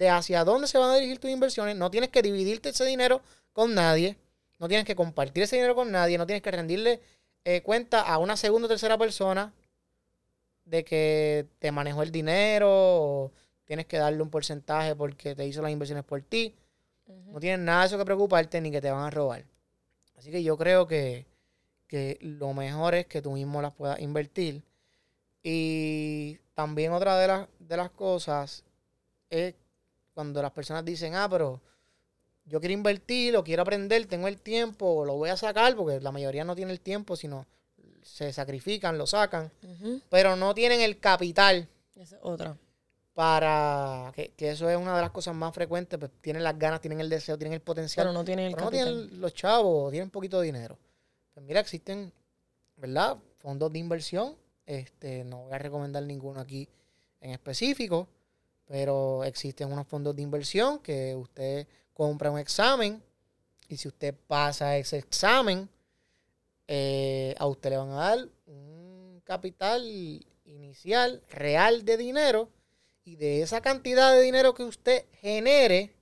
de 0.00 0.08
hacia 0.08 0.44
dónde 0.44 0.66
se 0.66 0.78
van 0.78 0.90
a 0.90 0.94
dirigir 0.94 1.18
tus 1.18 1.30
inversiones. 1.30 1.76
No 1.76 1.90
tienes 1.90 2.08
que 2.08 2.22
dividirte 2.22 2.70
ese 2.70 2.86
dinero 2.86 3.20
con 3.52 3.74
nadie. 3.74 4.16
No 4.58 4.66
tienes 4.66 4.86
que 4.86 4.96
compartir 4.96 5.42
ese 5.42 5.56
dinero 5.56 5.74
con 5.74 5.92
nadie. 5.92 6.16
No 6.16 6.26
tienes 6.26 6.42
que 6.42 6.50
rendirle 6.50 7.02
eh, 7.44 7.60
cuenta 7.60 8.00
a 8.00 8.16
una 8.16 8.38
segunda 8.38 8.64
o 8.64 8.68
tercera 8.70 8.96
persona 8.96 9.52
de 10.64 10.84
que 10.84 11.46
te 11.58 11.70
manejó 11.70 12.02
el 12.02 12.10
dinero 12.10 12.70
o 12.70 13.32
tienes 13.66 13.84
que 13.84 13.98
darle 13.98 14.22
un 14.22 14.30
porcentaje 14.30 14.96
porque 14.96 15.34
te 15.34 15.46
hizo 15.46 15.60
las 15.60 15.70
inversiones 15.70 16.04
por 16.04 16.22
ti. 16.22 16.54
No 17.26 17.38
tienes 17.38 17.58
nada 17.58 17.82
de 17.82 17.88
eso 17.88 17.98
que 17.98 18.04
preocuparte 18.06 18.58
ni 18.62 18.70
que 18.70 18.80
te 18.80 18.90
van 18.90 19.04
a 19.04 19.10
robar. 19.10 19.44
Así 20.16 20.30
que 20.30 20.42
yo 20.42 20.56
creo 20.56 20.86
que, 20.86 21.26
que 21.86 22.16
lo 22.22 22.54
mejor 22.54 22.94
es 22.94 23.04
que 23.04 23.20
tú 23.20 23.32
mismo 23.32 23.60
las 23.60 23.74
puedas 23.74 24.00
invertir. 24.00 24.62
Y 25.42 26.38
también 26.54 26.92
otra 26.92 27.18
de, 27.18 27.26
las 27.26 27.48
de 27.58 27.76
las 27.76 27.90
cosas 27.90 28.64
es 29.28 29.54
cuando 30.20 30.42
las 30.42 30.52
personas 30.52 30.84
dicen, 30.84 31.14
ah, 31.14 31.26
pero 31.30 31.62
yo 32.44 32.60
quiero 32.60 32.74
invertir 32.74 33.34
o 33.38 33.42
quiero 33.42 33.62
aprender, 33.62 34.04
tengo 34.04 34.28
el 34.28 34.38
tiempo, 34.38 35.06
lo 35.06 35.14
voy 35.14 35.30
a 35.30 35.36
sacar, 35.38 35.74
porque 35.74 35.98
la 35.98 36.12
mayoría 36.12 36.44
no 36.44 36.54
tiene 36.54 36.72
el 36.72 36.80
tiempo, 36.80 37.16
sino 37.16 37.46
se 38.02 38.30
sacrifican, 38.30 38.98
lo 38.98 39.06
sacan, 39.06 39.50
pero 40.10 40.36
no 40.36 40.52
tienen 40.52 40.82
el 40.82 41.00
capital. 41.00 41.66
Esa 41.96 42.16
es 42.16 42.20
otra. 42.22 42.54
Para 43.14 44.12
que, 44.14 44.34
eso 44.36 44.68
es 44.68 44.76
una 44.76 44.94
de 44.94 45.00
las 45.00 45.10
cosas 45.10 45.34
más 45.34 45.54
frecuentes, 45.54 45.98
pues 45.98 46.10
tienen 46.20 46.44
las 46.44 46.58
ganas, 46.58 46.82
tienen 46.82 47.00
el 47.00 47.08
deseo, 47.08 47.38
tienen 47.38 47.54
el 47.54 47.62
potencial. 47.62 48.04
Pero 48.04 48.12
no 48.12 48.22
tienen 48.22 48.44
el 48.44 48.54
capital. 48.54 48.88
No 48.88 49.00
tienen 49.00 49.20
los 49.22 49.32
chavos, 49.32 49.90
tienen 49.90 50.10
poquito 50.10 50.38
de 50.40 50.46
dinero. 50.46 50.78
Pues 51.32 51.46
mira, 51.46 51.60
existen, 51.60 52.12
¿verdad? 52.76 53.16
Fondos 53.38 53.72
de 53.72 53.78
inversión. 53.78 54.36
Este, 54.66 55.24
no 55.24 55.44
voy 55.44 55.54
a 55.54 55.58
recomendar 55.58 56.02
ninguno 56.02 56.40
aquí 56.40 56.68
en 57.22 57.30
específico, 57.30 58.06
pero 58.70 59.24
existen 59.24 59.72
unos 59.72 59.88
fondos 59.88 60.14
de 60.14 60.22
inversión 60.22 60.78
que 60.78 61.16
usted 61.16 61.66
compra 61.92 62.30
un 62.30 62.38
examen 62.38 63.02
y 63.66 63.76
si 63.76 63.88
usted 63.88 64.14
pasa 64.28 64.76
ese 64.76 64.96
examen, 64.96 65.68
eh, 66.68 67.34
a 67.36 67.46
usted 67.46 67.70
le 67.70 67.78
van 67.78 67.90
a 67.90 67.96
dar 67.96 68.28
un 68.46 69.20
capital 69.24 69.82
inicial 70.44 71.20
real 71.30 71.84
de 71.84 71.96
dinero 71.96 72.48
y 73.02 73.16
de 73.16 73.42
esa 73.42 73.60
cantidad 73.60 74.12
de 74.12 74.22
dinero 74.22 74.54
que 74.54 74.62
usted 74.62 75.04
genere, 75.20 75.92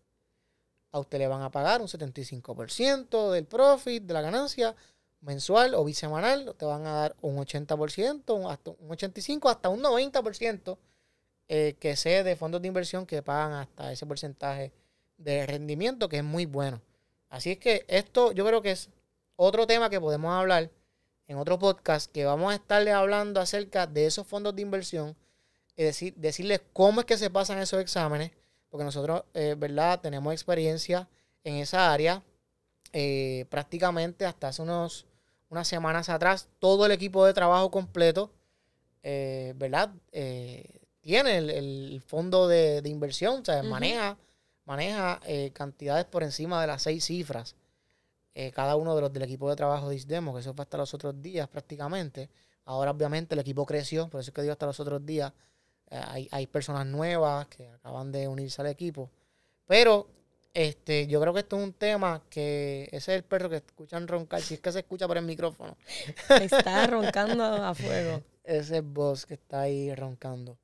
a 0.93 0.99
usted 0.99 1.21
le 1.21 1.27
van 1.27 1.41
a 1.41 1.51
pagar 1.51 1.81
un 1.81 1.89
75% 1.89 3.31
del 3.31 3.47
profit, 3.47 4.03
de 4.03 4.13
la 4.13 4.21
ganancia 4.21 4.77
mensual 5.23 5.73
o 5.73 5.85
bisemanal, 5.85 6.55
te 6.59 6.67
van 6.67 6.87
a 6.87 6.93
dar 6.93 7.17
un 7.23 7.39
80%, 7.39 8.35
un, 8.35 8.51
hasta 8.51 8.73
un 8.73 8.91
85%, 8.91 9.49
hasta 9.49 9.71
un 9.71 9.83
90% 9.83 10.77
eh, 11.49 11.77
que 11.81 11.97
sea 11.97 12.23
de 12.23 12.37
fondos 12.37 12.63
de 12.63 12.69
inversión 12.69 13.07
que 13.07 13.23
pagan 13.23 13.53
hasta 13.53 13.93
ese 13.93 14.07
porcentaje 14.07 14.73
de 15.17 15.47
rendimiento 15.47 16.09
que 16.09 16.19
es 16.19 16.25
muy 16.25 16.47
bueno. 16.47 16.81
Así 17.29 17.53
es 17.53 17.59
que 17.59 17.85
esto 17.89 18.33
yo 18.33 18.47
creo 18.47 18.63
que 18.63 18.73
es 18.73 18.91
otro 19.37 19.67
tema 19.67 19.91
que 19.91 20.01
podemos 20.01 20.33
hablar 20.33 20.71
en 21.27 21.39
otro 21.39 21.59
podcast 21.59 22.11
que 22.11 22.25
vamos 22.25 22.53
a 22.53 22.57
estarle 22.57 22.91
hablando 22.91 23.41
acerca 23.41 23.87
de 23.87 24.07
esos 24.07 24.27
fondos 24.27 24.57
de 24.57 24.63
inversión 24.63 25.15
y 25.77 25.85
decir, 25.85 26.15
decirles 26.17 26.61
cómo 26.73 27.01
es 27.01 27.07
que 27.07 27.17
se 27.17 27.31
pasan 27.31 27.59
esos 27.59 27.81
exámenes, 27.81 28.33
porque 28.69 28.85
nosotros, 28.85 29.23
eh, 29.35 29.55
¿verdad? 29.57 30.01
Tenemos 30.01 30.33
experiencia 30.33 31.09
en 31.45 31.57
esa 31.57 31.93
área. 31.93 32.23
Eh, 32.93 33.45
prácticamente 33.51 34.25
hasta 34.25 34.49
hace 34.49 34.63
unos, 34.63 35.07
unas 35.51 35.69
semanas 35.69 36.09
atrás, 36.09 36.49
todo 36.59 36.87
el 36.87 36.93
equipo 36.93 37.25
de 37.25 37.35
trabajo 37.35 37.71
completo, 37.71 38.33
eh, 39.03 39.53
¿verdad? 39.57 39.91
Tiene 41.09 41.39
el, 41.39 42.03
fondo 42.07 42.47
de, 42.47 42.83
inversión, 42.85 43.41
o 43.41 43.45
sea, 43.47 43.63
maneja 43.63 44.19
maneja 44.67 45.19
eh, 45.25 45.51
cantidades 45.55 46.05
por 46.05 46.23
encima 46.23 46.61
de 46.61 46.67
las 46.67 46.83
seis 46.83 47.07
cifras. 47.07 47.57
Eh, 48.35 48.53
cada 48.53 48.77
uno 48.77 48.95
de 48.95 49.01
los 49.01 49.11
del 49.11 49.23
equipo 49.23 49.49
de 49.49 49.57
trabajo 49.57 49.89
de 49.89 49.97
Isdemo, 49.97 50.35
que 50.35 50.41
eso 50.41 50.53
fue 50.53 50.65
hasta 50.65 50.77
los 50.77 50.93
otros 50.93 51.23
días 51.23 51.49
prácticamente. 51.49 52.29
Ahora 52.67 52.91
obviamente 52.91 53.35
el 53.35 53.39
equipo 53.39 53.65
creció, 53.65 54.11
por 54.11 54.21
eso 54.21 54.29
es 54.29 54.35
que 54.35 54.43
digo 54.43 54.53
hasta 54.53 54.67
los 54.67 54.79
otros 54.81 55.07
días. 55.07 55.33
Eh, 55.91 56.29
hay, 56.31 56.47
personas 56.47 56.87
nuevas 56.87 57.47
que 57.49 57.67
acaban 57.71 58.13
de 58.13 58.29
unirse 58.29 58.61
al 58.61 58.67
equipo. 58.67 59.11
Pero 59.67 60.09
este, 60.53 61.07
yo 61.07 61.23
creo 61.23 61.33
que 61.33 61.41
esto 61.41 61.57
es 61.57 61.65
un 61.65 61.73
tema 61.73 62.23
que 62.29 62.83
ese 62.93 63.15
es 63.15 63.17
el 63.21 63.25
perro 63.25 63.49
que 63.49 63.57
escuchan 63.57 64.07
roncar, 64.07 64.43
si 64.43 64.53
es 64.53 64.61
que 64.61 64.73
se 64.73 64.81
escucha 64.81 65.09
por 65.09 65.17
el 65.17 65.25
micrófono. 65.25 65.75
Está 66.43 66.87
roncando 66.87 67.45
a 67.45 67.75
fuego. 67.75 68.23
Ese 68.45 68.83
voz 68.83 69.25
que 69.25 69.35
está 69.35 69.63
ahí 69.63 69.95
roncando. 69.95 70.59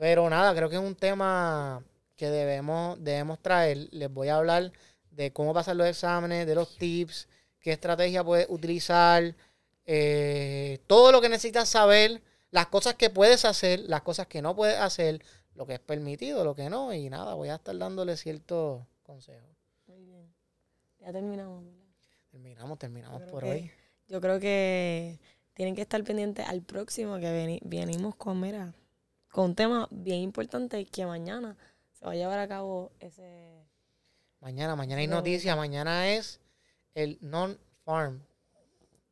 Pero 0.00 0.30
nada, 0.30 0.54
creo 0.54 0.70
que 0.70 0.76
es 0.76 0.82
un 0.82 0.94
tema 0.94 1.84
que 2.16 2.30
debemos, 2.30 2.96
debemos 3.04 3.38
traer. 3.38 3.86
Les 3.90 4.10
voy 4.10 4.28
a 4.28 4.36
hablar 4.36 4.72
de 5.10 5.30
cómo 5.30 5.52
pasar 5.52 5.76
los 5.76 5.86
exámenes, 5.86 6.46
de 6.46 6.54
los 6.54 6.74
tips, 6.78 7.28
qué 7.60 7.72
estrategia 7.72 8.24
puedes 8.24 8.46
utilizar, 8.48 9.34
eh, 9.84 10.78
todo 10.86 11.12
lo 11.12 11.20
que 11.20 11.28
necesitas 11.28 11.68
saber, 11.68 12.22
las 12.50 12.68
cosas 12.68 12.94
que 12.94 13.10
puedes 13.10 13.44
hacer, 13.44 13.80
las 13.80 14.00
cosas 14.00 14.26
que 14.26 14.40
no 14.40 14.56
puedes 14.56 14.78
hacer, 14.78 15.22
lo 15.54 15.66
que 15.66 15.74
es 15.74 15.80
permitido, 15.80 16.44
lo 16.44 16.54
que 16.54 16.70
no, 16.70 16.94
y 16.94 17.10
nada, 17.10 17.34
voy 17.34 17.50
a 17.50 17.56
estar 17.56 17.76
dándole 17.76 18.16
ciertos 18.16 18.82
consejos. 19.02 19.50
Muy 19.86 20.02
bien. 20.02 20.32
Ya 21.00 21.12
terminamos. 21.12 21.62
Terminamos, 22.30 22.78
terminamos 22.78 23.22
por 23.24 23.44
hoy. 23.44 23.70
Yo 24.08 24.18
creo 24.22 24.40
que 24.40 25.20
tienen 25.52 25.74
que 25.74 25.82
estar 25.82 26.02
pendientes 26.04 26.48
al 26.48 26.62
próximo 26.62 27.18
que 27.18 27.60
venimos 27.62 28.16
con, 28.16 28.40
mira, 28.40 28.72
con 29.30 29.46
un 29.46 29.54
tema 29.54 29.88
bien 29.90 30.20
importante 30.20 30.84
que 30.84 31.06
mañana 31.06 31.56
se 31.92 32.04
va 32.04 32.12
a 32.12 32.16
llevar 32.16 32.38
a 32.38 32.48
cabo 32.48 32.92
ese... 33.00 33.64
Mañana, 34.40 34.74
mañana 34.74 35.00
hay 35.00 35.06
noticia, 35.06 35.54
mañana 35.54 36.08
es 36.08 36.40
el 36.94 37.18
non-farm 37.20 38.22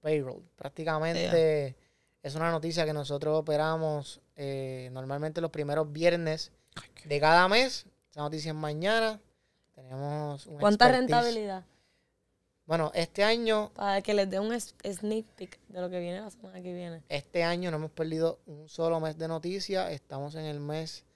payroll. 0.00 0.42
Prácticamente 0.56 1.76
es 2.22 2.34
una 2.34 2.50
noticia 2.50 2.86
que 2.86 2.92
nosotros 2.92 3.38
operamos 3.38 4.20
eh, 4.36 4.88
normalmente 4.92 5.40
los 5.40 5.50
primeros 5.50 5.92
viernes 5.92 6.52
de 7.04 7.20
cada 7.20 7.46
mes. 7.48 7.86
Esa 8.10 8.20
noticia 8.20 8.50
es 8.50 8.56
mañana. 8.56 9.20
Tenemos 9.74 10.48
¿Cuánta 10.58 10.88
rentabilidad? 10.88 11.64
Bueno, 12.68 12.90
este 12.94 13.24
año... 13.24 13.72
Para 13.72 14.02
que 14.02 14.12
les 14.12 14.28
dé 14.28 14.38
un 14.38 14.52
sneak 14.60 15.24
peek 15.36 15.58
de 15.68 15.80
lo 15.80 15.88
que 15.88 16.00
viene 16.00 16.20
la 16.20 16.28
semana 16.28 16.60
que 16.60 16.74
viene. 16.74 17.02
Este 17.08 17.42
año 17.42 17.70
no 17.70 17.78
hemos 17.78 17.92
perdido 17.92 18.40
un 18.44 18.68
solo 18.68 19.00
mes 19.00 19.16
de 19.16 19.26
noticias. 19.26 19.90
Estamos 19.90 20.34
en 20.34 20.44
el 20.44 20.60
mes 20.60 21.06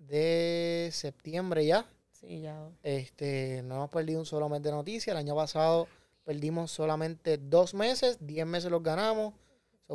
de 0.00 0.90
septiembre 0.92 1.64
ya. 1.64 1.86
Sí, 2.10 2.40
ya. 2.40 2.68
Este, 2.82 3.62
no 3.62 3.76
hemos 3.76 3.90
perdido 3.90 4.18
un 4.18 4.26
solo 4.26 4.48
mes 4.48 4.60
de 4.60 4.72
noticias. 4.72 5.14
El 5.14 5.18
año 5.18 5.36
pasado 5.36 5.86
perdimos 6.24 6.72
solamente 6.72 7.38
dos 7.38 7.74
meses, 7.74 8.18
diez 8.20 8.44
meses 8.44 8.68
los 8.68 8.82
ganamos. 8.82 9.34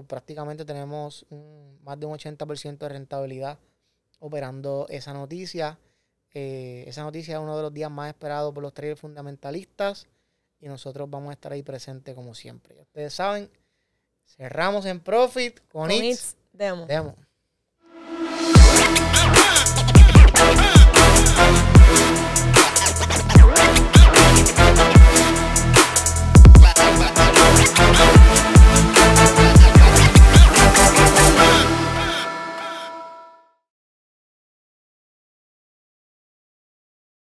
prácticamente 0.08 0.64
tenemos 0.64 1.26
más 1.82 2.00
de 2.00 2.06
un 2.06 2.18
80% 2.18 2.78
de 2.78 2.88
rentabilidad 2.88 3.60
operando 4.20 4.88
esa 4.88 5.12
noticia. 5.12 5.78
Eh, 6.34 6.86
esa 6.88 7.04
noticia 7.04 7.34
es 7.34 7.42
uno 7.42 7.58
de 7.58 7.64
los 7.64 7.74
días 7.74 7.92
más 7.92 8.08
esperados 8.08 8.54
por 8.54 8.64
los 8.64 8.74
traders 8.74 9.02
fundamentalistas 9.02 10.08
y 10.64 10.68
nosotros 10.70 11.10
vamos 11.10 11.32
a 11.32 11.34
estar 11.34 11.52
ahí 11.52 11.62
presentes 11.62 12.16
como 12.16 12.34
siempre. 12.34 12.80
Ustedes 12.80 13.14
saben, 13.14 13.52
cerramos 14.26 14.86
en 14.86 15.02
Profit 15.02 15.60
con, 15.68 15.90
con 15.90 15.92
It's, 15.92 16.38
Demo. 16.54 16.86
Demo. 16.86 17.18